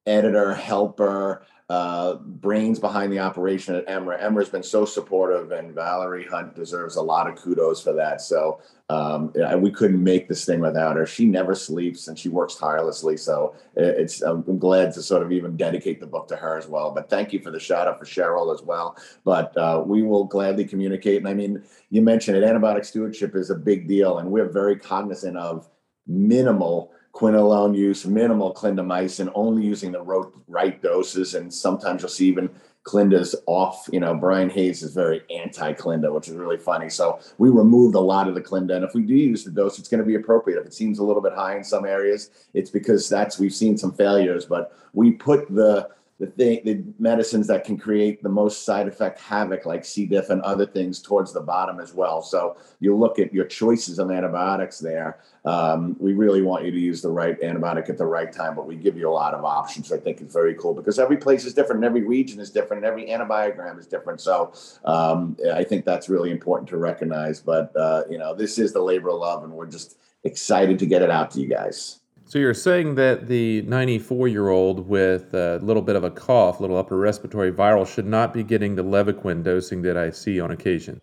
editor, 0.05 0.53
helper, 0.53 1.45
uh, 1.71 2.15
brains 2.15 2.79
behind 2.79 3.13
the 3.13 3.19
operation 3.19 3.75
at 3.75 3.87
Emra. 3.87 4.21
Emra's 4.21 4.49
been 4.49 4.61
so 4.61 4.83
supportive, 4.83 5.51
and 5.51 5.73
Valerie 5.73 6.25
Hunt 6.25 6.53
deserves 6.53 6.97
a 6.97 7.01
lot 7.01 7.29
of 7.29 7.35
kudos 7.37 7.81
for 7.81 7.93
that. 7.93 8.19
So 8.19 8.59
um, 8.91 9.31
we 9.61 9.71
couldn't 9.71 10.03
make 10.03 10.27
this 10.27 10.43
thing 10.43 10.59
without 10.59 10.97
her. 10.97 11.05
She 11.05 11.25
never 11.25 11.55
sleeps 11.55 12.09
and 12.09 12.19
she 12.19 12.27
works 12.27 12.55
tirelessly. 12.55 13.15
So 13.15 13.55
it's 13.77 14.21
I'm 14.21 14.59
glad 14.59 14.93
to 14.93 15.01
sort 15.01 15.23
of 15.23 15.31
even 15.31 15.55
dedicate 15.55 16.01
the 16.01 16.07
book 16.07 16.27
to 16.27 16.35
her 16.35 16.57
as 16.57 16.67
well. 16.67 16.91
But 16.91 17.09
thank 17.09 17.31
you 17.31 17.39
for 17.39 17.51
the 17.51 17.59
shout 17.59 17.87
out 17.87 17.99
for 17.99 18.05
Cheryl 18.05 18.53
as 18.53 18.61
well. 18.61 18.97
But 19.23 19.55
uh, 19.55 19.81
we 19.85 20.03
will 20.03 20.25
gladly 20.25 20.65
communicate. 20.65 21.19
And 21.19 21.27
I 21.29 21.33
mean, 21.33 21.63
you 21.89 22.01
mentioned 22.01 22.35
it. 22.35 22.43
Antibiotic 22.43 22.85
stewardship 22.85 23.33
is 23.35 23.49
a 23.49 23.55
big 23.55 23.87
deal, 23.87 24.17
and 24.17 24.29
we're 24.29 24.49
very 24.49 24.75
cognizant 24.75 25.37
of 25.37 25.69
minimal 26.05 26.91
quinolone 27.13 27.75
use, 27.75 28.05
minimal 28.05 28.53
clindamycin, 28.53 29.31
only 29.35 29.63
using 29.63 29.93
the 29.93 30.01
right 30.47 30.81
doses. 30.81 31.35
And 31.35 31.53
sometimes 31.53 32.01
you'll 32.01 32.09
see 32.09 32.27
even 32.27 32.49
Clinda's 32.83 33.35
off. 33.45 33.87
You 33.91 33.99
know, 33.99 34.15
Bryan 34.15 34.49
Hayes 34.49 34.81
is 34.81 34.93
very 34.93 35.21
anti 35.29 35.73
Clinda, 35.73 36.11
which 36.11 36.27
is 36.27 36.35
really 36.35 36.57
funny. 36.57 36.89
So 36.89 37.19
we 37.37 37.49
removed 37.49 37.95
a 37.95 37.99
lot 37.99 38.27
of 38.27 38.35
the 38.35 38.41
Clinda. 38.41 38.75
And 38.75 38.83
if 38.83 38.93
we 38.93 39.03
do 39.03 39.13
use 39.13 39.43
the 39.43 39.51
dose, 39.51 39.77
it's 39.77 39.87
going 39.87 39.99
to 39.99 40.05
be 40.05 40.15
appropriate. 40.15 40.59
If 40.59 40.65
it 40.65 40.73
seems 40.73 40.99
a 40.99 41.03
little 41.03 41.21
bit 41.21 41.33
high 41.33 41.57
in 41.57 41.63
some 41.63 41.85
areas, 41.85 42.31
it's 42.53 42.69
because 42.69 43.07
that's 43.07 43.39
we've 43.39 43.53
seen 43.53 43.77
some 43.77 43.93
failures. 43.93 44.45
But 44.45 44.75
we 44.93 45.11
put 45.11 45.53
the 45.53 45.89
the 46.21 46.27
thing, 46.27 46.61
the 46.63 46.83
medicines 46.99 47.47
that 47.47 47.63
can 47.63 47.77
create 47.77 48.21
the 48.21 48.29
most 48.29 48.63
side 48.63 48.87
effect 48.87 49.19
havoc, 49.19 49.65
like 49.65 49.83
C. 49.83 50.05
diff 50.05 50.29
and 50.29 50.39
other 50.43 50.67
things, 50.67 51.01
towards 51.01 51.33
the 51.33 51.41
bottom 51.41 51.79
as 51.79 51.95
well. 51.95 52.21
So 52.21 52.57
you 52.79 52.95
look 52.95 53.17
at 53.17 53.33
your 53.33 53.45
choices 53.45 53.97
of 53.97 54.11
antibiotics 54.11 54.77
there. 54.77 55.17
Um, 55.45 55.95
we 55.99 56.13
really 56.13 56.43
want 56.43 56.63
you 56.63 56.69
to 56.69 56.79
use 56.79 57.01
the 57.01 57.09
right 57.09 57.41
antibiotic 57.41 57.89
at 57.89 57.97
the 57.97 58.05
right 58.05 58.31
time, 58.31 58.55
but 58.55 58.67
we 58.67 58.75
give 58.75 58.95
you 58.95 59.09
a 59.09 59.11
lot 59.11 59.33
of 59.33 59.43
options. 59.43 59.91
I 59.91 59.97
think 59.97 60.21
it's 60.21 60.31
very 60.31 60.53
cool 60.53 60.75
because 60.75 60.99
every 60.99 61.17
place 61.17 61.43
is 61.43 61.55
different, 61.55 61.77
and 61.77 61.85
every 61.85 62.03
region 62.03 62.39
is 62.39 62.51
different, 62.51 62.85
and 62.85 62.85
every 62.85 63.07
antibiogram 63.07 63.79
is 63.79 63.87
different. 63.87 64.21
So 64.21 64.53
um, 64.85 65.35
I 65.51 65.63
think 65.63 65.85
that's 65.85 66.07
really 66.07 66.29
important 66.29 66.69
to 66.69 66.77
recognize. 66.77 67.39
But 67.39 67.75
uh, 67.75 68.03
you 68.11 68.19
know, 68.19 68.35
this 68.35 68.59
is 68.59 68.73
the 68.73 68.81
labor 68.81 69.09
of 69.09 69.15
love, 69.15 69.43
and 69.43 69.53
we're 69.53 69.65
just 69.65 69.97
excited 70.23 70.77
to 70.77 70.85
get 70.85 71.01
it 71.01 71.09
out 71.09 71.31
to 71.31 71.41
you 71.41 71.47
guys. 71.47 72.00
So 72.31 72.39
you're 72.39 72.53
saying 72.53 72.95
that 72.95 73.27
the 73.27 73.61
94 73.63 74.29
year 74.29 74.47
old 74.47 74.87
with 74.87 75.33
a 75.33 75.59
little 75.61 75.81
bit 75.81 75.97
of 75.97 76.05
a 76.05 76.09
cough, 76.09 76.61
little 76.61 76.77
upper 76.77 76.95
respiratory 76.95 77.51
viral, 77.51 77.85
should 77.85 78.05
not 78.05 78.33
be 78.33 78.41
getting 78.41 78.75
the 78.75 78.85
Levaquin 78.85 79.43
dosing 79.43 79.81
that 79.81 79.97
I 79.97 80.11
see 80.11 80.39
on 80.39 80.49
occasion. 80.49 81.01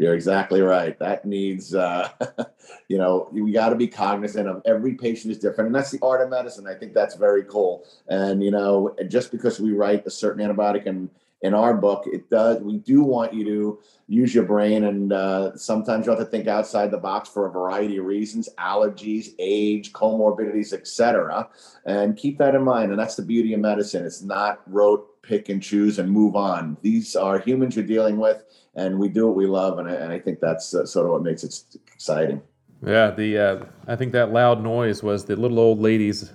You're 0.00 0.14
exactly 0.14 0.62
right. 0.62 0.98
That 0.98 1.24
needs, 1.26 1.76
uh, 1.76 2.08
you 2.88 2.98
know, 2.98 3.28
we 3.30 3.52
got 3.52 3.68
to 3.68 3.76
be 3.76 3.86
cognizant 3.86 4.48
of 4.48 4.62
every 4.66 4.94
patient 4.94 5.30
is 5.30 5.38
different, 5.38 5.68
and 5.68 5.74
that's 5.76 5.92
the 5.92 6.00
art 6.02 6.22
of 6.22 6.28
medicine. 6.28 6.66
I 6.66 6.74
think 6.74 6.92
that's 6.92 7.14
very 7.14 7.44
cool. 7.44 7.86
And 8.08 8.42
you 8.42 8.50
know, 8.50 8.96
just 9.06 9.30
because 9.30 9.60
we 9.60 9.70
write 9.74 10.04
a 10.08 10.10
certain 10.10 10.44
antibiotic 10.44 10.86
and 10.86 11.08
in 11.44 11.52
our 11.52 11.74
book, 11.74 12.04
it 12.10 12.30
does. 12.30 12.62
We 12.62 12.78
do 12.78 13.02
want 13.02 13.34
you 13.34 13.44
to 13.44 13.78
use 14.08 14.34
your 14.34 14.44
brain, 14.44 14.84
and 14.84 15.12
uh, 15.12 15.54
sometimes 15.56 16.06
you 16.06 16.10
have 16.10 16.18
to 16.18 16.24
think 16.24 16.48
outside 16.48 16.90
the 16.90 16.96
box 16.96 17.28
for 17.28 17.46
a 17.46 17.50
variety 17.50 17.98
of 17.98 18.06
reasons: 18.06 18.48
allergies, 18.58 19.34
age, 19.38 19.92
comorbidities, 19.92 20.72
etc. 20.72 21.46
And 21.84 22.16
keep 22.16 22.38
that 22.38 22.54
in 22.54 22.62
mind. 22.62 22.92
And 22.92 22.98
that's 22.98 23.16
the 23.16 23.22
beauty 23.22 23.52
of 23.52 23.60
medicine. 23.60 24.06
It's 24.06 24.22
not 24.22 24.62
rote 24.66 25.20
pick 25.20 25.50
and 25.50 25.62
choose 25.62 25.98
and 25.98 26.10
move 26.10 26.34
on. 26.34 26.78
These 26.80 27.14
are 27.14 27.38
humans 27.38 27.76
you're 27.76 27.84
dealing 27.84 28.16
with, 28.16 28.42
and 28.74 28.98
we 28.98 29.10
do 29.10 29.26
what 29.26 29.36
we 29.36 29.46
love, 29.46 29.78
and 29.78 29.86
I, 29.86 29.92
and 29.92 30.12
I 30.14 30.18
think 30.18 30.40
that's 30.40 30.74
uh, 30.74 30.86
sort 30.86 31.04
of 31.04 31.12
what 31.12 31.22
makes 31.22 31.44
it 31.44 31.62
exciting. 31.92 32.40
Yeah, 32.82 33.10
the 33.10 33.38
uh, 33.38 33.64
I 33.86 33.96
think 33.96 34.12
that 34.12 34.32
loud 34.32 34.62
noise 34.62 35.02
was 35.02 35.26
the 35.26 35.36
little 35.36 35.58
old 35.58 35.78
ladies 35.78 36.30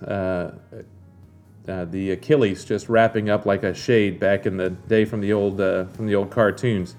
uh, 1.70 1.84
the 1.86 2.10
Achilles 2.10 2.64
just 2.64 2.88
wrapping 2.88 3.30
up 3.30 3.46
like 3.46 3.62
a 3.62 3.72
shade 3.72 4.18
back 4.18 4.44
in 4.44 4.56
the 4.56 4.70
day 4.70 5.04
from 5.04 5.20
the 5.20 5.32
old 5.32 5.60
uh, 5.60 5.86
from 5.86 6.06
the 6.06 6.14
old 6.14 6.30
cartoons. 6.30 6.96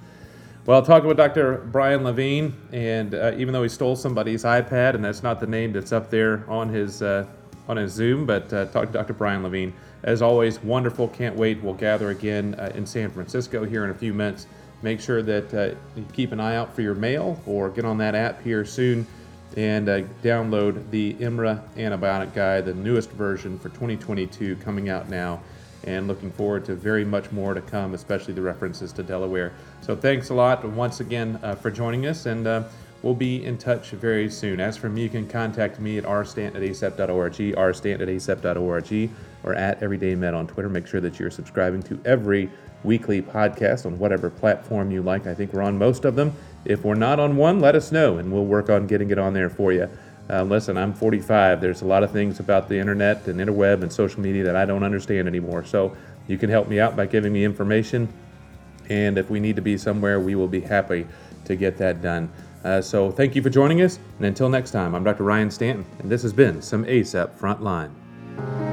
Well, 0.65 0.81
talking 0.84 1.07
with 1.07 1.17
Dr. 1.17 1.57
Brian 1.71 2.03
Levine, 2.03 2.53
and 2.71 3.13
uh, 3.13 3.34
even 3.36 3.51
though 3.51 3.63
he 3.63 3.69
stole 3.69 3.95
somebody's 3.95 4.43
iPad, 4.43 4.93
and 4.93 5.03
that's 5.03 5.23
not 5.23 5.39
the 5.39 5.47
name 5.47 5.73
that's 5.73 5.91
up 5.91 6.10
there 6.10 6.49
on 6.49 6.69
his 6.69 7.01
uh, 7.01 7.25
on 7.67 7.77
his 7.77 7.91
Zoom, 7.91 8.25
but 8.25 8.51
uh, 8.53 8.65
talk 8.65 8.88
to 8.88 8.93
Dr. 8.93 9.13
Brian 9.13 9.43
Levine. 9.43 9.73
As 10.03 10.21
always, 10.21 10.63
wonderful. 10.63 11.07
Can't 11.10 11.36
wait. 11.36 11.62
We'll 11.62 11.73
gather 11.73 12.10
again 12.10 12.55
in 12.73 12.86
San 12.86 13.12
Francisco 13.12 13.65
here 13.65 13.84
in 13.84 13.91
a 13.91 13.95
few 13.95 14.13
minutes. 14.13 14.47
Make 14.81 14.99
sure 14.99 15.21
that 15.21 15.77
you 15.95 16.05
keep 16.12 16.31
an 16.31 16.39
eye 16.39 16.55
out 16.55 16.73
for 16.73 16.81
your 16.81 16.95
mail 16.95 17.39
or 17.45 17.69
get 17.69 17.86
on 17.86 17.99
that 17.99 18.15
app 18.15 18.41
here 18.41 18.65
soon 18.65 19.05
and 19.57 19.89
uh, 19.89 20.01
download 20.23 20.89
the 20.91 21.13
EMRA 21.15 21.61
antibiotic 21.75 22.33
guide, 22.33 22.65
the 22.65 22.73
newest 22.73 23.11
version 23.11 23.59
for 23.59 23.69
2022 23.69 24.55
coming 24.57 24.89
out 24.89 25.09
now. 25.09 25.41
And 25.83 26.07
looking 26.07 26.31
forward 26.31 26.65
to 26.65 26.75
very 26.75 27.03
much 27.03 27.31
more 27.31 27.53
to 27.53 27.61
come, 27.61 27.93
especially 27.93 28.33
the 28.33 28.41
references 28.41 28.93
to 28.93 29.03
Delaware. 29.03 29.51
So 29.81 29.95
thanks 29.95 30.29
a 30.29 30.33
lot 30.33 30.63
once 30.63 30.99
again 30.99 31.39
uh, 31.41 31.55
for 31.55 31.71
joining 31.71 32.05
us, 32.05 32.27
and 32.27 32.45
uh, 32.45 32.63
we'll 33.01 33.15
be 33.15 33.43
in 33.43 33.57
touch 33.57 33.89
very 33.89 34.29
soon. 34.29 34.59
As 34.59 34.77
for 34.77 34.89
me, 34.89 35.01
you 35.01 35.09
can 35.09 35.27
contact 35.27 35.79
me 35.79 35.97
at 35.97 36.03
rstanton 36.03 36.55
at 36.55 36.61
rstanton 36.61 38.01
at 38.01 38.07
acep.org, 38.07 39.09
or 39.43 39.55
at 39.55 39.79
everydaymed 39.79 40.37
on 40.37 40.45
Twitter. 40.45 40.69
Make 40.69 40.85
sure 40.85 41.01
that 41.01 41.19
you're 41.19 41.31
subscribing 41.31 41.81
to 41.83 41.99
every 42.05 42.49
weekly 42.83 43.21
podcast 43.21 43.85
on 43.85 43.97
whatever 43.99 44.29
platform 44.29 44.91
you 44.91 45.01
like. 45.01 45.27
I 45.27 45.33
think 45.33 45.53
we're 45.53 45.61
on 45.61 45.77
most 45.77 46.05
of 46.05 46.15
them. 46.15 46.33
If 46.65 46.84
we're 46.84 46.95
not 46.95 47.19
on 47.19 47.38
one, 47.38 47.60
let 47.60 47.76
us 47.76 47.91
know 47.91 48.17
and 48.17 48.32
we'll 48.32 48.45
work 48.45 48.69
on 48.69 48.88
getting 48.88 49.10
it 49.10 49.17
on 49.17 49.34
there 49.34 49.50
for 49.50 49.74
you. 49.74 49.89
Uh, 50.30 50.43
listen, 50.43 50.78
I'm 50.78 50.93
45. 50.93 51.60
There's 51.60 51.82
a 51.82 51.86
lot 51.86 52.04
of 52.04 52.12
things 52.12 52.39
about 52.39 52.69
the 52.69 52.78
internet 52.78 53.28
and 53.28 53.39
interweb 53.39 53.82
and 53.82 53.91
social 53.91 54.21
media 54.21 54.43
that 54.43 54.56
I 54.56 54.65
don't 54.65 54.84
understand 54.84 55.28
anymore. 55.28 55.65
So 55.65 55.95
you 56.28 56.38
can 56.38 56.50
help 56.50 56.67
me 56.67 56.80
out 56.80 56.95
by 56.95 57.06
giving 57.06 57.34
me 57.34 57.43
information. 57.43 58.08
And 58.89 59.17
if 59.17 59.30
we 59.30 59.39
need 59.39 59.56
to 59.56 59.62
be 59.62 59.78
somewhere, 59.78 60.19
we 60.19 60.36
will 60.36 60.47
be 60.47 60.62
happy 60.62 61.08
to 61.45 61.56
get 61.56 61.78
that 61.78 62.02
done. 62.02 62.32
Uh, 62.63 62.82
so 62.82 63.12
thank 63.12 63.36
you 63.36 63.41
for 63.41 63.50
joining 63.50 63.82
us. 63.82 64.00
And 64.17 64.26
until 64.26 64.50
next 64.50 64.71
time, 64.71 64.93
I'm 64.93 65.04
Dr. 65.04 65.24
Ryan 65.24 65.50
Stanton, 65.50 65.86
and 66.00 66.12
this 66.12 66.21
has 66.21 66.34
been 66.34 66.62
some 66.62 66.86
ACEP 66.86 67.38
Frontline. 67.38 68.70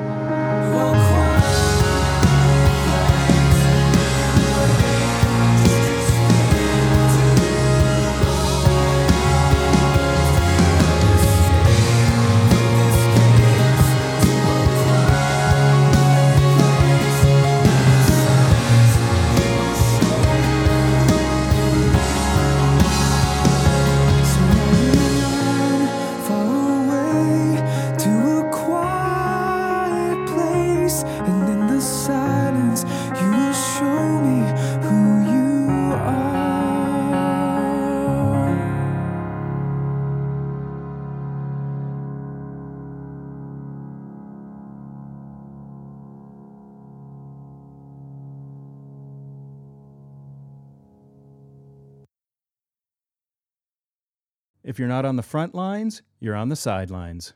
If 54.79 54.81
you're 54.81 54.87
not 54.87 55.05
on 55.05 55.17
the 55.17 55.25
front 55.25 55.57
lines, 55.57 56.03
you're 56.21 56.37
on 56.37 56.51
the 56.51 56.55
sidelines. 56.55 57.33